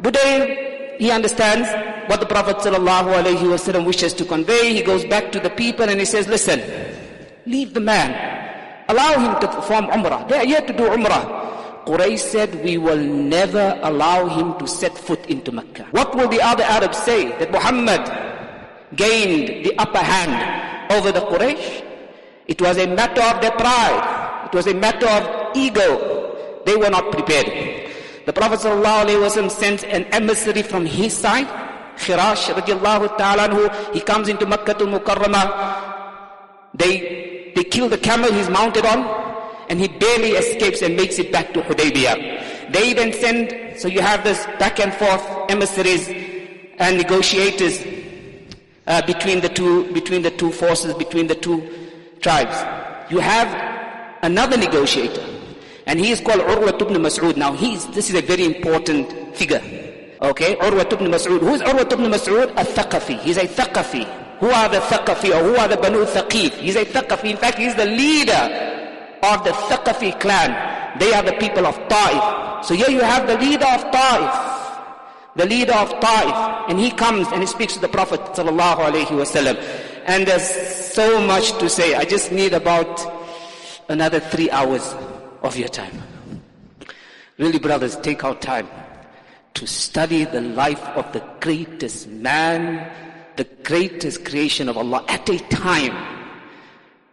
Budayl 0.00 0.96
he 0.98 1.10
understands 1.10 1.68
what 2.08 2.20
the 2.20 2.26
Prophet 2.26 2.56
ﷺ 2.58 3.84
wishes 3.86 4.14
to 4.14 4.24
convey 4.24 4.72
he 4.74 4.82
goes 4.82 5.04
back 5.04 5.30
to 5.32 5.40
the 5.40 5.50
people 5.50 5.88
and 5.88 5.98
he 6.00 6.06
says 6.06 6.26
listen 6.28 6.60
Leave 7.46 7.74
the 7.74 7.80
man. 7.80 8.14
Allow 8.88 9.18
him 9.18 9.40
to 9.40 9.48
perform 9.48 9.86
Umrah. 9.86 10.28
They 10.28 10.36
are 10.38 10.46
here 10.46 10.60
to 10.60 10.72
do 10.72 10.84
Umrah. 10.84 11.84
Quraysh 11.86 12.20
said, 12.20 12.62
we 12.62 12.78
will 12.78 12.98
never 12.98 13.78
allow 13.82 14.26
him 14.28 14.56
to 14.58 14.66
set 14.68 14.96
foot 14.96 15.26
into 15.26 15.50
Mecca. 15.50 15.84
What 15.90 16.14
will 16.14 16.28
the 16.28 16.40
other 16.40 16.62
Arabs 16.62 16.98
say? 16.98 17.30
That 17.38 17.50
Muhammad 17.50 18.00
gained 18.96 19.64
the 19.64 19.76
upper 19.78 19.98
hand 19.98 20.92
over 20.92 21.12
the 21.12 21.20
Quraysh? 21.20 21.84
It 22.46 22.60
was 22.60 22.76
a 22.78 22.86
matter 22.86 23.22
of 23.22 23.40
their 23.40 23.52
pride. 23.52 24.48
It 24.52 24.54
was 24.54 24.66
a 24.66 24.74
matter 24.74 25.08
of 25.08 25.56
ego. 25.56 26.62
They 26.66 26.76
were 26.76 26.90
not 26.90 27.10
prepared. 27.12 27.90
The 28.26 28.32
Prophet 28.32 28.60
ﷺ 28.60 29.50
sends 29.50 29.84
an 29.84 30.04
emissary 30.06 30.62
from 30.62 30.86
his 30.86 31.16
side. 31.16 31.46
Khirash 31.96 32.52
radiallahu 32.54 33.18
ta'ala 33.18 33.92
he 33.92 34.00
comes 34.00 34.28
into 34.28 34.46
Makkah 34.46 34.74
to 34.74 34.84
Mukarramah. 34.84 35.48
They 36.74 37.52
they 37.54 37.64
kill 37.64 37.88
the 37.88 37.98
camel 37.98 38.32
he's 38.32 38.48
mounted 38.48 38.86
on, 38.86 39.04
and 39.68 39.78
he 39.78 39.88
barely 39.88 40.30
escapes 40.32 40.82
and 40.82 40.96
makes 40.96 41.18
it 41.18 41.30
back 41.30 41.52
to 41.52 41.60
Hudaybiyah. 41.62 42.72
They 42.72 42.94
then 42.94 43.12
send, 43.12 43.78
so 43.78 43.88
you 43.88 44.00
have 44.00 44.24
this 44.24 44.46
back 44.58 44.80
and 44.80 44.94
forth 44.94 45.22
emissaries 45.50 46.08
and 46.78 46.96
negotiators 46.96 47.78
uh, 48.86 49.04
between 49.06 49.40
the 49.40 49.48
two, 49.48 49.92
between 49.92 50.22
the 50.22 50.30
two 50.30 50.50
forces, 50.50 50.94
between 50.94 51.26
the 51.26 51.34
two 51.34 51.62
tribes. 52.20 52.56
You 53.12 53.18
have 53.18 53.48
another 54.22 54.56
negotiator, 54.56 55.24
and 55.86 55.98
he 55.98 56.10
is 56.10 56.20
called 56.20 56.40
Urwa 56.40 56.80
ibn 56.80 56.96
Mas'ud. 57.02 57.36
Now, 57.36 57.52
he's, 57.52 57.86
this 57.88 58.10
is 58.10 58.16
a 58.16 58.22
very 58.22 58.44
important 58.44 59.36
figure. 59.36 59.60
Okay, 60.22 60.56
Urwa 60.56 60.90
ibn 60.92 61.06
Mas'ud. 61.10 61.40
Who 61.40 61.54
is 61.54 61.62
Urwa 61.62 61.90
ibn 61.92 62.06
Mas'ud? 62.06 62.50
A 62.52 62.64
Thaqafi. 62.64 63.18
He's 63.20 63.36
a 63.36 63.46
Thaqafi. 63.46 64.38
Who 64.40 64.50
are 64.50 64.68
the 64.68 64.80
Thaqafi 64.80 65.30
or 65.30 65.42
who 65.44 65.56
are 65.56 65.68
the 65.68 65.76
Banu 65.76 66.04
Thaqif? 66.04 66.54
He's 66.54 66.76
a 66.76 66.84
Thaqafi. 66.84 67.30
In 67.30 67.36
fact, 67.36 67.58
he's 67.58 67.74
the 67.76 67.86
leader 67.86 68.32
of 69.22 69.44
the 69.44 69.50
Thaqafi 69.50 70.18
clan. 70.20 70.98
They 70.98 71.12
are 71.12 71.22
the 71.22 71.34
people 71.34 71.66
of 71.66 71.76
Ta'if. 71.88 72.64
So 72.66 72.74
here 72.74 72.90
you 72.90 73.00
have 73.00 73.26
the 73.26 73.38
leader 73.38 73.66
of 73.66 73.82
Ta'if. 73.90 74.51
The 75.36 75.46
leader 75.46 75.72
of 75.74 75.88
Ta'if. 76.00 76.70
And 76.70 76.78
he 76.78 76.90
comes 76.90 77.26
and 77.28 77.40
he 77.40 77.46
speaks 77.46 77.74
to 77.74 77.80
the 77.80 77.88
Prophet 77.88 78.20
sallallahu 78.20 78.78
alaihi 78.78 79.06
wasallam. 79.06 79.56
And 80.06 80.26
there's 80.26 80.48
so 80.48 81.20
much 81.26 81.52
to 81.58 81.68
say. 81.68 81.94
I 81.94 82.04
just 82.04 82.32
need 82.32 82.52
about 82.52 83.00
another 83.88 84.20
three 84.20 84.50
hours 84.50 84.94
of 85.42 85.56
your 85.56 85.68
time. 85.68 86.02
Really, 87.38 87.58
brothers, 87.58 87.96
take 87.96 88.24
our 88.24 88.34
time 88.34 88.68
to 89.54 89.66
study 89.66 90.24
the 90.24 90.40
life 90.40 90.82
of 90.96 91.10
the 91.12 91.22
greatest 91.40 92.08
man 92.08 92.90
the 93.36 93.44
greatest 93.62 94.24
creation 94.24 94.68
of 94.68 94.76
Allah 94.76 95.04
at 95.08 95.28
a 95.28 95.38
time 95.48 95.94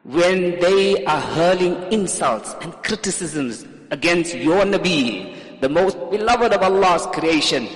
when 0.03 0.59
they 0.59 1.05
are 1.05 1.21
hurling 1.21 1.75
insults 1.91 2.55
and 2.61 2.73
criticisms 2.83 3.65
against 3.91 4.35
your 4.35 4.63
Nabi, 4.63 5.61
the 5.61 5.69
most 5.69 5.97
beloved 6.09 6.53
of 6.53 6.61
Allah's 6.61 7.05
creation, 7.07 7.67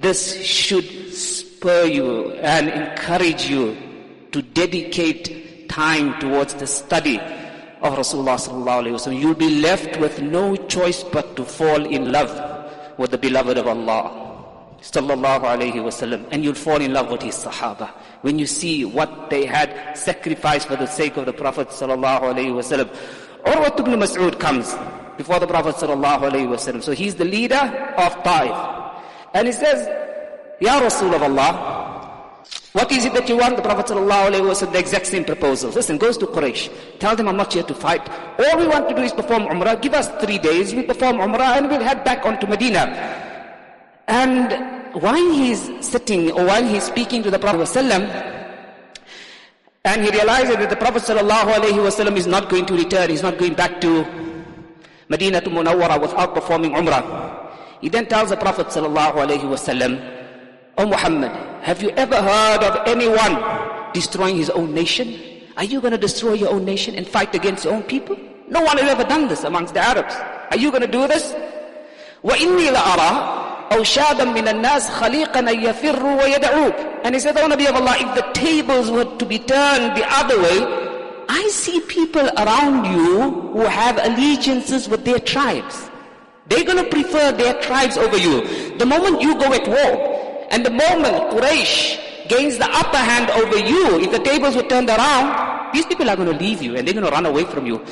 this 0.00 0.44
should 0.44 1.12
spur 1.12 1.84
you 1.84 2.32
and 2.32 2.68
encourage 2.68 3.48
you 3.48 3.76
to 4.32 4.42
dedicate 4.42 5.68
time 5.68 6.18
towards 6.20 6.54
the 6.54 6.66
study 6.66 7.18
of 7.18 7.94
Rasulullah 7.98 8.38
sallallahu 8.38 8.92
wasallam. 8.94 9.20
You'll 9.20 9.34
be 9.34 9.60
left 9.60 9.98
with 9.98 10.20
no 10.22 10.56
choice 10.56 11.02
but 11.02 11.36
to 11.36 11.44
fall 11.44 11.84
in 11.84 12.12
love 12.12 12.30
with 12.98 13.10
the 13.10 13.18
beloved 13.18 13.58
of 13.58 13.66
Allah. 13.66 14.18
Sallallahu 14.80 15.42
alayhi 15.42 15.74
wasallam, 15.74 16.26
and 16.30 16.44
you'll 16.44 16.54
fall 16.54 16.80
in 16.80 16.92
love 16.92 17.10
with 17.10 17.22
his 17.22 17.36
Sahaba. 17.36 17.90
When 18.22 18.38
you 18.38 18.46
see 18.46 18.84
what 18.84 19.30
they 19.30 19.46
had 19.46 19.96
sacrificed 19.96 20.68
for 20.68 20.76
the 20.76 20.86
sake 20.86 21.16
of 21.16 21.26
the 21.26 21.32
Prophet 21.32 21.68
sallallahu 21.68 22.34
alayhi 22.34 22.52
wasallam. 22.52 22.88
Urwat 23.44 23.78
ibn 23.80 23.94
Mas'ud 23.94 24.38
comes 24.38 24.74
before 25.16 25.38
the 25.40 25.46
Prophet 25.46 25.76
sallallahu 25.76 26.30
alayhi 26.30 26.48
wasallam. 26.48 26.82
So 26.82 26.92
he's 26.92 27.14
the 27.14 27.24
leader 27.24 27.62
of 27.96 28.14
Taif. 28.22 28.81
And 29.33 29.47
he 29.47 29.53
says, 29.53 29.87
Ya 30.59 30.79
Rasul 30.79 31.13
of 31.13 31.21
Allah, 31.21 31.87
what 32.73 32.91
is 32.91 33.05
it 33.05 33.13
that 33.13 33.27
you 33.27 33.37
want? 33.37 33.55
The 33.55 33.61
Prophet 33.61 33.87
ﷺ, 33.87 34.71
the 34.71 34.79
exact 34.79 35.07
same 35.07 35.25
proposal. 35.25 35.71
Listen, 35.71 35.97
goes 35.97 36.17
to 36.17 36.27
Quraysh. 36.27 36.99
Tell 36.99 37.15
them 37.15 37.27
I'm 37.27 37.37
not 37.37 37.51
here 37.51 37.63
to 37.63 37.73
fight. 37.73 38.07
All 38.39 38.57
we 38.59 38.67
want 38.67 38.87
to 38.89 38.95
do 38.95 39.01
is 39.01 39.11
perform 39.11 39.43
Umrah. 39.43 39.81
Give 39.81 39.93
us 39.93 40.09
three 40.23 40.37
days. 40.37 40.75
We 40.75 40.83
perform 40.83 41.17
Umrah 41.17 41.57
and 41.57 41.69
we'll 41.69 41.81
head 41.81 42.03
back 42.03 42.25
on 42.25 42.39
to 42.39 42.47
Medina. 42.47 42.85
And 44.07 44.93
while 45.01 45.31
he's 45.33 45.69
sitting 45.85 46.31
or 46.31 46.45
while 46.45 46.63
he's 46.63 46.83
speaking 46.83 47.23
to 47.23 47.31
the 47.31 47.39
Prophet 47.39 47.61
ﷺ, 47.61 48.35
and 49.85 50.03
he 50.03 50.11
realizes 50.11 50.57
that 50.57 50.69
the 50.69 50.75
Prophet 50.75 51.03
ﷺ 51.03 52.17
is 52.17 52.27
not 52.27 52.49
going 52.49 52.65
to 52.65 52.75
return, 52.75 53.09
he's 53.09 53.23
not 53.23 53.37
going 53.37 53.53
back 53.53 53.81
to 53.81 54.05
Medina 55.09 55.41
to 55.41 55.49
Munawwara 55.49 55.99
without 55.99 56.35
performing 56.35 56.71
Umrah. 56.73 57.30
He 57.81 57.89
then 57.89 58.07
tells 58.07 58.29
the 58.29 58.37
Prophet 58.37 58.67
ﷺ, 58.67 60.13
O 60.77 60.85
Muhammad, 60.85 61.31
have 61.63 61.81
you 61.81 61.89
ever 61.91 62.21
heard 62.21 62.63
of 62.63 62.87
anyone 62.87 63.91
destroying 63.93 64.37
his 64.37 64.49
own 64.49 64.73
nation? 64.73 65.19
Are 65.57 65.63
you 65.63 65.81
going 65.81 65.91
to 65.91 65.97
destroy 65.97 66.33
your 66.33 66.49
own 66.49 66.65
nation 66.65 66.95
and 66.95 67.07
fight 67.07 67.33
against 67.35 67.65
your 67.65 67.73
own 67.73 67.83
people? 67.83 68.17
No 68.47 68.61
one 68.61 68.77
has 68.77 68.89
ever 68.89 69.03
done 69.03 69.27
this 69.27 69.43
amongst 69.43 69.73
the 69.73 69.81
Arabs. 69.81 70.13
Are 70.51 70.57
you 70.57 70.71
going 70.71 70.83
to 70.83 70.87
do 70.91 71.07
this? 71.07 71.33
وَإِنِّي 72.23 72.71
لَأَرَى 72.73 73.47
أوشادا 73.71 74.23
من 74.23 74.47
الناس 74.47 74.89
خليقا 74.89 75.39
أن 75.39 75.63
يفروا 75.63 76.23
ويدعوك 76.23 76.75
and 77.03 77.13
he 77.13 77.19
said 77.19 77.37
oh 77.37 77.47
Nabi 77.47 77.67
of 77.67 77.75
Allah 77.75 77.95
if 77.99 78.15
the 78.15 78.21
tables 78.33 78.89
were 78.89 79.05
to 79.17 79.25
be 79.25 79.39
turned 79.39 79.95
the 79.97 80.05
other 80.09 80.39
way 80.41 80.59
I 81.29 81.47
see 81.49 81.81
people 81.81 82.27
around 82.37 82.85
you 82.85 83.51
who 83.51 83.61
have 83.65 83.97
allegiances 83.97 84.87
with 84.87 85.03
their 85.03 85.19
tribes 85.19 85.89
they're 86.46 86.64
going 86.64 86.82
to 86.82 86.90
prefer 86.90 87.32
their 87.32 87.60
tribes 87.60 87.96
over 87.96 88.16
you 88.16 88.42
the 88.78 88.86
moment 88.86 89.20
you 89.22 89.34
go 89.38 89.52
at 89.52 89.66
war 89.66 90.46
and 90.50 90.64
the 90.66 90.70
moment 90.70 91.16
Quraysh 91.32 92.28
gains 92.28 92.58
the 92.58 92.68
upper 92.70 92.98
hand 92.98 93.30
over 93.30 93.58
you 93.58 94.00
if 94.00 94.10
the 94.10 94.18
tables 94.18 94.56
were 94.56 94.62
turned 94.62 94.88
around 94.88 95.72
these 95.72 95.86
people 95.86 96.08
are 96.08 96.16
going 96.16 96.30
to 96.30 96.38
leave 96.38 96.62
you 96.62 96.76
and 96.76 96.86
they're 96.86 96.94
going 96.94 97.06
to 97.06 97.12
run 97.12 97.26
away 97.26 97.44
from 97.44 97.66
you 97.66 97.84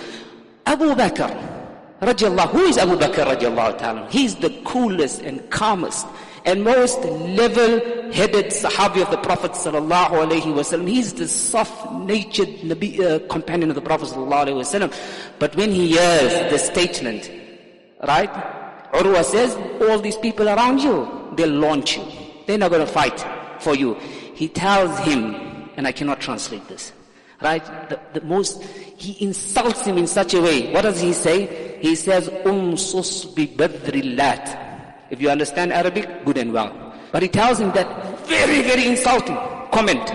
Abu 0.66 0.94
Bakr 0.94 1.60
radiallahu, 2.00 2.48
who 2.50 2.60
is 2.60 2.78
Abu 2.78 2.96
Bakr 2.96 3.26
radiallahu 3.36 3.78
ta'ala? 3.78 4.08
He's 4.10 4.36
the 4.36 4.50
coolest 4.64 5.20
and 5.22 5.48
calmest 5.50 6.06
and 6.44 6.64
most 6.64 6.98
level-headed 7.00 8.46
Sahabi 8.46 9.02
of 9.02 9.10
the 9.10 9.18
Prophet 9.18 9.52
sallallahu 9.52 10.08
alaihi 10.10 10.54
wasallam. 10.54 10.88
He's 10.88 11.12
the 11.12 11.28
soft-natured 11.28 12.48
Nabi, 12.64 13.00
uh, 13.00 13.18
companion 13.28 13.68
of 13.68 13.74
the 13.74 13.82
Prophet 13.82 14.08
sallallahu 14.08 14.46
alaihi 14.46 14.60
wasallam. 14.64 15.38
But 15.38 15.54
when 15.56 15.70
he 15.70 15.88
hears 15.88 16.50
the 16.50 16.58
statement, 16.58 17.30
right? 18.06 18.32
Urwa 18.92 19.24
says, 19.24 19.56
all 19.88 19.98
these 20.00 20.16
people 20.16 20.48
around 20.48 20.80
you, 20.80 21.32
they'll 21.36 21.48
launch 21.48 21.96
you. 21.96 22.04
They're 22.46 22.58
not 22.58 22.70
going 22.70 22.86
to 22.86 22.92
fight 22.92 23.24
for 23.60 23.74
you. 23.74 23.94
He 24.34 24.48
tells 24.48 24.98
him, 25.00 25.34
and 25.76 25.86
I 25.86 25.92
cannot 25.92 26.20
translate 26.20 26.66
this, 26.68 26.92
right? 27.40 27.64
The, 27.88 28.00
the 28.14 28.20
most, 28.22 28.62
he 28.62 29.24
insults 29.24 29.84
him 29.84 29.98
in 29.98 30.06
such 30.06 30.34
a 30.34 30.40
way. 30.40 30.72
What 30.72 30.82
does 30.82 31.00
he 31.00 31.12
say? 31.12 31.70
he 31.80 31.96
says, 31.96 32.28
Umsus 32.44 33.34
bi 33.34 33.46
badrillat. 33.46 34.56
If 35.10 35.20
you 35.20 35.30
understand 35.30 35.72
Arabic, 35.72 36.24
good 36.24 36.38
and 36.38 36.52
well. 36.52 36.94
But 37.10 37.22
he 37.22 37.28
tells 37.28 37.58
him 37.58 37.72
that 37.72 38.26
very, 38.26 38.62
very 38.62 38.86
insulting 38.86 39.36
comment. 39.72 40.06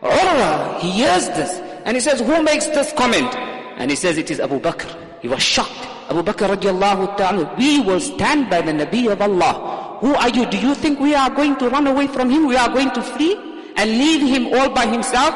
Urwa, 0.00 0.78
he 0.80 0.90
hears 0.90 1.26
this. 1.30 1.50
And 1.84 1.96
he 1.96 2.00
says, 2.00 2.20
who 2.20 2.42
makes 2.42 2.66
this 2.68 2.92
comment? 2.92 3.34
And 3.76 3.90
he 3.90 3.96
says, 3.96 4.16
it 4.16 4.30
is 4.30 4.40
Abu 4.40 4.60
Bakr. 4.60 4.96
He 5.20 5.28
was 5.28 5.42
shocked. 5.42 5.88
Abu 6.10 6.22
Bakr 6.22 6.56
radiallahu 6.56 7.16
ta'ala, 7.16 7.54
we 7.56 7.80
will 7.80 8.00
stand 8.00 8.50
by 8.50 8.60
the 8.60 8.72
Nabi 8.72 9.10
of 9.10 9.20
Allah. 9.20 9.98
Who 10.00 10.14
are 10.14 10.28
you? 10.28 10.46
Do 10.46 10.58
you 10.58 10.74
think 10.74 11.00
we 11.00 11.14
are 11.14 11.30
going 11.30 11.56
to 11.56 11.68
run 11.68 11.86
away 11.86 12.06
from 12.08 12.28
him? 12.30 12.46
We 12.46 12.56
are 12.56 12.68
going 12.68 12.90
to 12.92 13.02
flee 13.02 13.36
and 13.76 13.90
leave 13.90 14.20
him 14.20 14.52
all 14.52 14.70
by 14.70 14.86
himself? 14.86 15.34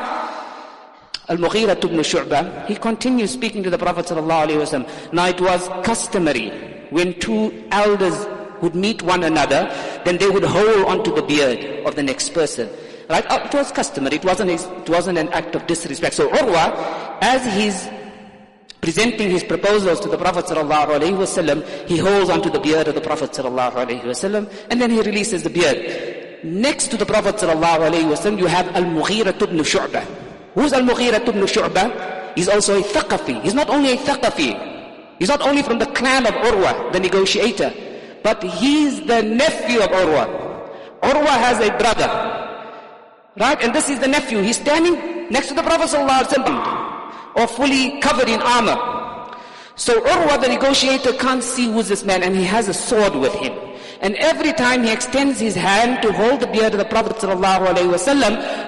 Al-Mughira 1.28 1.76
ibn 1.76 1.98
Shu'bah, 2.00 2.66
he 2.66 2.74
continues 2.74 3.30
speaking 3.30 3.62
to 3.62 3.70
the 3.70 3.78
Prophet 3.78 4.06
ﷺ. 4.06 5.12
Now 5.12 5.26
it 5.26 5.40
was 5.40 5.68
customary 5.84 6.50
when 6.90 7.18
two 7.20 7.64
elders 7.70 8.26
would 8.62 8.74
meet 8.74 9.02
one 9.02 9.24
another, 9.24 9.68
then 10.04 10.16
they 10.18 10.28
would 10.28 10.44
hold 10.44 10.86
onto 10.86 11.14
the 11.14 11.22
beard 11.22 11.86
of 11.86 11.96
the 11.96 12.02
next 12.02 12.30
person. 12.30 12.68
Right? 13.08 13.24
Oh, 13.30 13.44
it 13.44 13.54
was 13.54 13.72
customary. 13.72 14.16
It 14.16 14.24
wasn't, 14.24 14.50
it 14.50 14.90
wasn't 14.90 15.18
an 15.18 15.28
act 15.30 15.54
of 15.54 15.66
disrespect. 15.66 16.14
So 16.14 16.28
Urwa, 16.28 17.18
as 17.22 17.44
he's 17.54 17.88
presenting 18.81 19.31
his 19.31 19.43
proposals 19.43 19.99
to 20.01 20.09
the 20.09 20.17
Prophet 20.17 20.45
ﷺ, 20.45 21.87
he 21.87 21.97
holds 21.97 22.29
onto 22.29 22.49
the 22.49 22.59
beard 22.59 22.87
of 22.89 22.95
the 22.95 23.01
Prophet 23.01 23.31
ﷺ, 23.31 24.67
and 24.69 24.81
then 24.81 24.91
he 24.91 25.01
releases 25.01 25.43
the 25.43 25.49
beard. 25.49 26.43
Next 26.43 26.87
to 26.87 26.97
the 26.97 27.05
Prophet 27.05 27.35
ﷺ, 27.37 28.37
you 28.37 28.45
have 28.45 28.67
Al-Mughira 28.75 29.41
ibn 29.41 29.59
Shu'bah. 29.59 30.03
Who's 30.55 30.73
Al-Mughira 30.73 31.25
ibn 31.25 31.41
Shu'bah? 31.43 32.35
He's 32.35 32.49
also 32.49 32.77
a 32.79 32.83
Thaqafi. 32.83 33.41
He's 33.41 33.53
not 33.53 33.69
only 33.69 33.93
a 33.93 33.97
Thaqafi. 33.97 35.17
He's 35.17 35.29
not 35.29 35.41
only 35.41 35.63
from 35.63 35.79
the 35.79 35.85
clan 35.85 36.25
of 36.25 36.33
Urwa, 36.33 36.91
the 36.91 36.99
negotiator, 36.99 37.71
but 38.23 38.43
he's 38.43 38.99
the 39.05 39.21
nephew 39.23 39.79
of 39.79 39.89
Urwa. 39.91 40.27
Urwa 41.01 41.33
has 41.39 41.59
a 41.61 41.69
brother. 41.77 42.09
Right? 43.39 43.63
And 43.63 43.73
this 43.73 43.89
is 43.89 43.99
the 43.99 44.07
nephew. 44.07 44.41
He's 44.41 44.57
standing 44.57 45.29
next 45.31 45.47
to 45.47 45.53
the 45.53 45.63
Prophet 45.63 45.95
ﷺ, 45.95 46.43
or 47.38 47.46
fully 47.46 48.00
covered 48.00 48.28
in 48.28 48.42
armor. 48.42 48.76
So 49.76 50.00
Urwa, 50.00 50.40
the 50.42 50.48
negotiator, 50.48 51.12
can't 51.12 51.42
see 51.42 51.70
who's 51.70 51.88
this 51.88 52.04
man, 52.04 52.24
and 52.24 52.34
he 52.34 52.44
has 52.44 52.68
a 52.68 52.74
sword 52.74 53.14
with 53.14 53.32
him. 53.34 53.56
And 54.00 54.16
every 54.16 54.52
time 54.52 54.82
he 54.82 54.92
extends 54.92 55.40
his 55.40 55.54
hand 55.54 56.02
to 56.02 56.12
hold 56.12 56.40
the 56.40 56.46
beard 56.48 56.72
of 56.72 56.78
the 56.78 56.84
Prophet 56.84 57.16
ﷺ, 57.16 58.20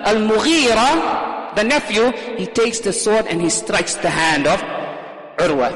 Al-Mughira, 0.07 1.55
the 1.55 1.65
nephew, 1.65 2.13
he 2.37 2.47
takes 2.47 2.81
the 2.81 2.93
sword 2.93 3.27
and 3.27 3.41
he 3.41 3.51
strikes 3.51 3.97
the 3.97 4.11
hand 4.11 4.47
of 4.47 4.61
Urwa. 5.39 5.71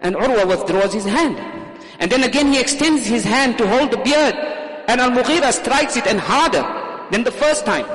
And 0.00 0.14
Urwa 0.14 0.46
withdraws 0.46 0.92
his 0.92 1.04
hand. 1.04 1.38
And 1.98 2.10
then 2.10 2.24
again 2.24 2.52
he 2.52 2.60
extends 2.60 3.06
his 3.06 3.24
hand 3.24 3.56
to 3.58 3.66
hold 3.68 3.90
the 3.90 3.98
beard. 3.98 4.34
And 4.88 5.00
Al-Mughira 5.00 5.52
strikes 5.52 5.96
it 5.96 6.06
and 6.06 6.20
harder 6.20 6.64
than 7.10 7.24
the 7.24 7.32
first 7.32 7.64
time. 7.64 7.86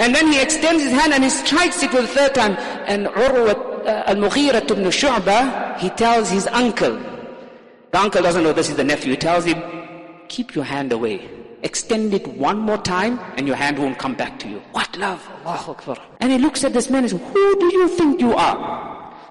And 0.00 0.14
then 0.14 0.32
he 0.32 0.40
extends 0.40 0.82
his 0.82 0.92
hand 0.92 1.12
and 1.12 1.22
he 1.22 1.30
strikes 1.30 1.82
it 1.82 1.90
for 1.90 2.00
the 2.02 2.08
third 2.08 2.34
time. 2.34 2.56
And 2.86 3.06
Urwa, 3.06 3.54
uh, 3.86 4.04
Al-Mughira 4.06 4.68
ibn 4.70 4.84
Shu'bah, 4.84 5.78
he 5.78 5.90
tells 5.90 6.30
his 6.30 6.46
uncle. 6.48 6.98
The 7.92 7.98
uncle 7.98 8.22
doesn't 8.22 8.42
know 8.42 8.52
this 8.52 8.70
is 8.70 8.76
the 8.76 8.84
nephew. 8.84 9.12
He 9.12 9.16
tells 9.18 9.44
him, 9.44 9.62
keep 10.28 10.54
your 10.54 10.64
hand 10.64 10.92
away 10.92 11.28
extend 11.62 12.14
it 12.14 12.26
one 12.26 12.58
more 12.58 12.78
time 12.78 13.18
and 13.36 13.46
your 13.46 13.56
hand 13.56 13.78
won't 13.78 13.98
come 13.98 14.14
back 14.14 14.38
to 14.40 14.48
you. 14.48 14.58
What 14.72 14.96
love? 14.96 15.26
Allahu 15.44 15.72
Akbar. 15.72 15.98
And 16.20 16.32
he 16.32 16.38
looks 16.38 16.64
at 16.64 16.72
this 16.72 16.90
man 16.90 17.04
and 17.04 17.10
says, 17.10 17.20
who 17.20 17.60
do 17.60 17.66
you 17.72 17.88
think 17.88 18.20
you 18.20 18.32
are? 18.34 18.56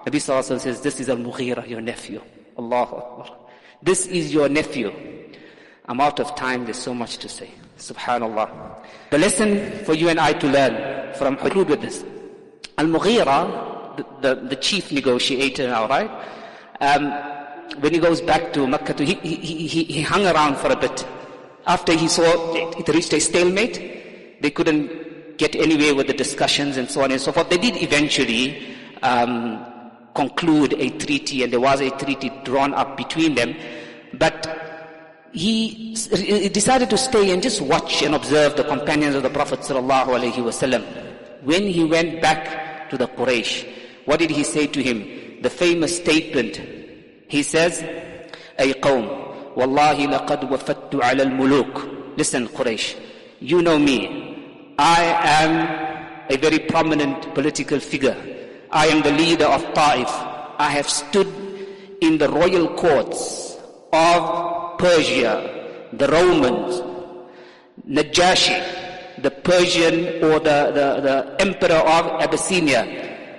Nabi 0.05 0.17
Sallallahu 0.17 0.59
says, 0.59 0.81
this 0.81 0.99
is 0.99 1.09
Al-Mughira, 1.09 1.67
your 1.67 1.81
nephew. 1.81 2.21
Allahu 2.57 2.95
Akbar. 2.95 3.37
This 3.81 4.07
is 4.07 4.33
your 4.33 4.49
nephew. 4.49 4.91
I'm 5.85 5.99
out 5.99 6.19
of 6.19 6.35
time, 6.35 6.65
there's 6.65 6.77
so 6.77 6.93
much 6.93 7.17
to 7.19 7.29
say. 7.29 7.49
Subhanallah. 7.79 8.49
The 9.09 9.17
lesson 9.17 9.83
for 9.85 9.93
you 9.93 10.09
and 10.09 10.19
I 10.19 10.33
to 10.33 10.47
learn 10.47 11.13
from 11.15 11.37
Hudud 11.37 11.67
with 11.67 11.81
this. 11.81 12.03
Al-Mughira, 12.77 13.97
the, 13.97 14.05
the, 14.21 14.41
the, 14.47 14.55
chief 14.55 14.91
negotiator 14.91 15.67
now, 15.67 15.87
right? 15.87 16.09
Um, 16.79 17.11
when 17.81 17.93
he 17.93 17.99
goes 17.99 18.21
back 18.21 18.53
to 18.53 18.67
Makkah, 18.67 19.03
he, 19.03 19.15
he, 19.15 19.67
he, 19.67 19.83
he 19.83 20.01
hung 20.01 20.25
around 20.25 20.57
for 20.57 20.71
a 20.71 20.75
bit 20.75 21.05
after 21.69 21.93
he 21.93 22.07
saw 22.07 22.23
it, 22.55 22.79
it 22.79 22.87
reached 22.93 23.13
a 23.13 23.19
stalemate, 23.19 24.41
they 24.41 24.49
couldn't 24.49 25.37
get 25.37 25.55
anywhere 25.55 25.93
with 25.93 26.07
the 26.07 26.13
discussions 26.13 26.77
and 26.77 26.89
so 26.89 27.03
on 27.03 27.11
and 27.11 27.21
so 27.21 27.31
forth. 27.31 27.49
They 27.49 27.59
did 27.59 27.81
eventually 27.81 28.75
um, 29.03 29.65
conclude 30.15 30.73
a 30.73 30.89
treaty, 30.89 31.43
and 31.43 31.53
there 31.53 31.59
was 31.59 31.79
a 31.81 31.91
treaty 31.91 32.31
drawn 32.43 32.73
up 32.73 32.97
between 32.97 33.35
them. 33.35 33.55
But 34.13 34.68
he, 35.33 35.93
decided 36.53 36.89
to 36.89 36.97
stay 36.97 37.31
and 37.31 37.41
just 37.41 37.61
watch 37.61 38.01
and 38.01 38.15
observe 38.15 38.55
the 38.55 38.63
companions 38.63 39.15
of 39.15 39.23
the 39.23 39.29
Prophet 39.29 39.59
sallallahu. 39.59 40.83
When 41.43 41.63
he 41.63 41.83
went 41.83 42.21
back 42.21 42.89
to 42.89 42.97
the 42.97 43.07
Quraysh, 43.07 43.67
what 44.05 44.19
did 44.19 44.31
he 44.31 44.43
say 44.43 44.67
to 44.67 44.81
him? 44.81 45.41
The 45.41 45.49
famous 45.49 45.95
statement. 45.97 46.59
He 47.27 47.43
says, 47.43 47.83
"A 48.57 48.73
qawm." 48.73 49.55
Wallahi 49.55 50.07
laqad 50.07 50.49
wafattu 50.49 51.01
ala 51.03 51.23
al-muluk. 51.23 52.17
Listen, 52.17 52.47
Quraysh, 52.47 52.95
you 53.39 53.61
know 53.61 53.77
me. 53.77 54.73
I 54.77 55.03
am 55.43 55.51
a 56.29 56.37
very 56.37 56.59
prominent 56.59 57.33
political 57.33 57.79
figure. 57.79 58.15
I 58.71 58.87
am 58.87 59.01
the 59.01 59.11
leader 59.11 59.45
of 59.45 59.61
Ta'if. 59.73 60.09
I 60.59 60.69
have 60.69 60.89
stood 60.89 61.27
in 62.01 62.17
the 62.17 62.29
royal 62.29 62.75
courts 62.75 63.57
of 63.91 64.48
Persia, 64.78 65.88
the 65.92 66.08
Romans, 66.08 66.82
Najashi, 67.88 68.56
the 69.22 69.30
Persian 69.30 70.22
or 70.24 70.40
the, 70.40 70.70
the, 70.74 70.88
the 71.00 71.36
emperor 71.40 71.76
of 71.80 72.22
Abyssinia. 72.22 72.82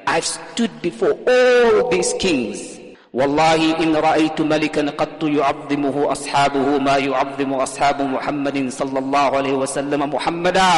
I've 0.08 0.26
stood 0.26 0.72
before 0.82 1.14
all 1.28 1.90
these 1.90 2.14
kings. 2.20 2.76
والله 3.16 3.80
إن 3.80 3.96
رأيت 3.96 4.42
ملكا 4.42 4.90
قط 5.00 5.24
يعظمه 5.24 6.12
أصحابه 6.12 6.78
ما 6.78 6.98
يعظم 6.98 7.54
أصحاب 7.54 8.02
محمد 8.02 8.70
صلى 8.70 9.00
الله 9.00 9.38
عليه 9.38 9.54
وسلم 9.54 10.02
محمدا 10.14 10.72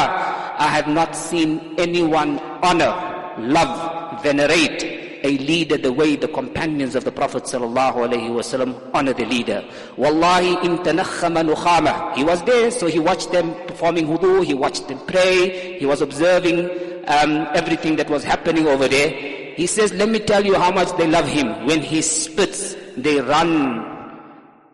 I 0.58 0.68
have 0.70 0.86
not 0.86 1.16
seen 1.16 1.74
anyone 1.78 2.38
honor, 2.62 2.94
love, 3.38 4.22
venerate 4.22 5.01
a 5.23 5.37
leader 5.37 5.77
the 5.77 5.91
way 5.91 6.15
the 6.17 6.27
companions 6.27 6.95
of 6.95 7.05
the 7.05 7.11
Prophet 7.11 7.43
ﷺ 7.43 8.89
honor 8.93 9.13
the 9.13 9.25
leader. 9.25 9.63
Wallahi 9.97 10.55
imtanakhama. 10.57 12.13
He 12.15 12.23
was 12.23 12.43
there, 12.43 12.69
so 12.71 12.87
he 12.87 12.99
watched 12.99 13.31
them 13.31 13.53
performing 13.65 14.07
wudu, 14.07 14.43
he 14.43 14.53
watched 14.53 14.87
them 14.89 14.99
pray, 15.07 15.79
he 15.79 15.85
was 15.85 16.01
observing 16.01 16.69
um, 17.07 17.47
everything 17.55 17.95
that 17.95 18.09
was 18.09 18.23
happening 18.23 18.67
over 18.67 18.87
there. 18.87 19.09
He 19.55 19.65
says, 19.67 19.93
let 19.93 20.09
me 20.09 20.19
tell 20.19 20.43
you 20.45 20.55
how 20.55 20.71
much 20.71 20.95
they 20.97 21.07
love 21.07 21.27
him. 21.27 21.65
When 21.65 21.81
he 21.81 22.01
spits, 22.01 22.75
they 22.97 23.21
run 23.21 23.91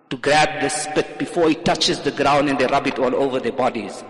to 0.09 0.17
grab 0.17 0.61
the 0.61 0.69
spit 0.69 1.19
before 1.19 1.49
it 1.51 1.63
touches 1.63 1.99
the 1.99 2.11
ground 2.11 2.49
and 2.49 2.57
they 2.57 2.65
rub 2.65 2.87
it 2.87 2.97
all 2.97 3.13
over 3.15 3.39
their 3.39 3.51
bodies. 3.51 4.03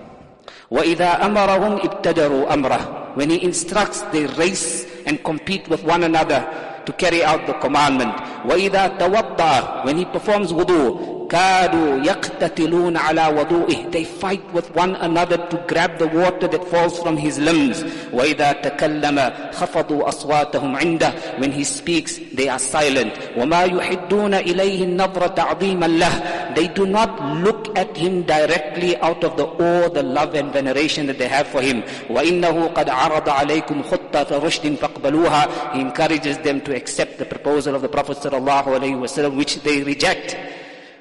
وَإِذَا 0.71 1.19
أَمَرَهُمْ 1.21 1.79
ابْتَدَرُوا 1.81 2.47
أَمْرَهُ 2.47 3.15
When 3.15 3.31
he 3.31 3.43
instructs, 3.43 4.01
they 4.13 4.27
race 4.37 4.85
and 5.08 5.22
compete 5.24 5.68
with 5.68 5.82
one 5.84 6.04
another 6.04 6.40
to 6.86 6.92
carry 6.92 7.22
out 7.24 7.46
the 7.46 7.54
commandment. 7.54 8.14
وَإِذَا 8.44 8.98
تَوَضَّى 8.98 9.84
When 9.86 9.96
he 9.96 10.04
performs 10.04 10.52
wudu, 10.52 11.07
كادوا 11.29 11.97
يقتتلون 12.05 12.97
على 12.97 13.27
وضوئه 13.27 13.91
they 13.91 14.03
fight 14.03 14.41
with 14.53 14.67
one 14.75 14.95
another 14.95 15.37
to 15.51 15.57
grab 15.67 15.97
the 15.97 16.07
water 16.07 16.47
that 16.47 16.63
falls 16.71 16.99
from 16.99 17.15
his 17.17 17.37
limbs 17.39 17.83
وإذا 18.13 18.51
تكلم 18.51 19.31
خفضوا 19.53 20.07
أصواتهم 20.09 20.75
عنده 20.75 21.13
when 21.39 21.51
he 21.51 21.63
speaks 21.63 22.19
they 22.33 22.49
are 22.49 22.59
silent 22.59 23.11
وما 23.37 23.63
يحدون 23.63 24.33
إليه 24.33 24.83
النظر 24.83 25.27
تعظيما 25.27 25.85
له 25.85 26.11
they 26.55 26.67
do 26.67 26.85
not 26.85 27.11
look 27.45 27.77
at 27.77 27.95
him 27.97 28.23
directly 28.23 28.97
out 28.97 29.23
of 29.23 29.37
the 29.37 29.45
awe 29.45 29.87
the 29.89 30.03
love 30.03 30.33
and 30.35 30.51
veneration 30.53 31.05
that 31.07 31.17
they 31.17 31.27
have 31.27 31.47
for 31.47 31.61
him 31.61 31.83
وإنه 32.09 32.67
قد 32.67 32.89
عرض 32.89 33.29
عليكم 33.29 33.83
خطة 33.83 34.37
رشد 34.45 34.75
فاقبلوها 34.75 35.47
he 35.73 35.79
encourages 35.81 36.37
them 36.39 36.61
to 36.61 36.75
accept 36.75 37.17
the 37.19 37.25
proposal 37.25 37.75
of 37.75 37.81
the 37.81 37.89
Prophet 37.89 38.17
الله 38.33 38.63
عليه 38.79 38.95
وسلم 38.95 39.37
which 39.37 39.61
they 39.63 39.83
reject 39.83 40.35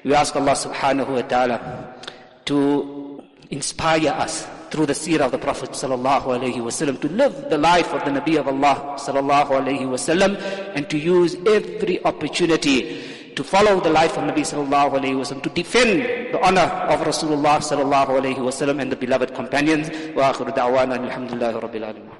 we 0.03 0.13
ask 0.13 0.35
Allah 0.35 0.53
subhanahu 0.53 1.09
wa 1.15 1.21
ta'ala 1.21 1.95
to 2.45 3.21
inspire 3.49 4.09
us 4.09 4.47
through 4.69 4.85
the 4.85 4.93
seerah 4.93 5.25
of 5.25 5.31
the 5.31 5.37
Prophet 5.37 5.71
sallallahu 5.71 6.25
alaihi 6.37 6.57
wasallam 6.61 6.99
to 7.01 7.09
live 7.09 7.49
the 7.49 7.57
life 7.57 7.91
of 7.93 8.05
the 8.05 8.11
Nabi 8.11 8.37
of 8.39 8.47
Allah 8.47 8.95
sallallahu 8.97 9.49
alaihi 9.59 9.85
wasallam 9.89 10.37
and 10.75 10.89
to 10.89 10.97
use 10.97 11.35
every 11.47 12.03
opportunity 12.05 13.01
to 13.35 13.43
follow 13.43 13.79
the 13.79 13.89
life 13.89 14.17
of 14.17 14.23
Nabi 14.23 14.43
sallallahu 14.45 14.99
alaihi 14.99 15.17
wasallam 15.17 15.43
to 15.43 15.49
defend 15.49 16.01
the 16.33 16.39
honor 16.45 16.69
of 16.93 16.99
Rasulullah 17.01 17.57
sallallahu 17.57 18.19
alaihi 18.21 18.37
wasallam 18.37 18.81
and 18.81 18.91
the 18.91 18.95
beloved 18.95 19.33
companions. 19.33 19.89
Wa 20.15 20.33
akhiru 20.33 20.53
da'wana 20.53 20.99
alhamdulillah 20.99 21.53
rabbil 21.61 21.85
alamin 21.87 22.11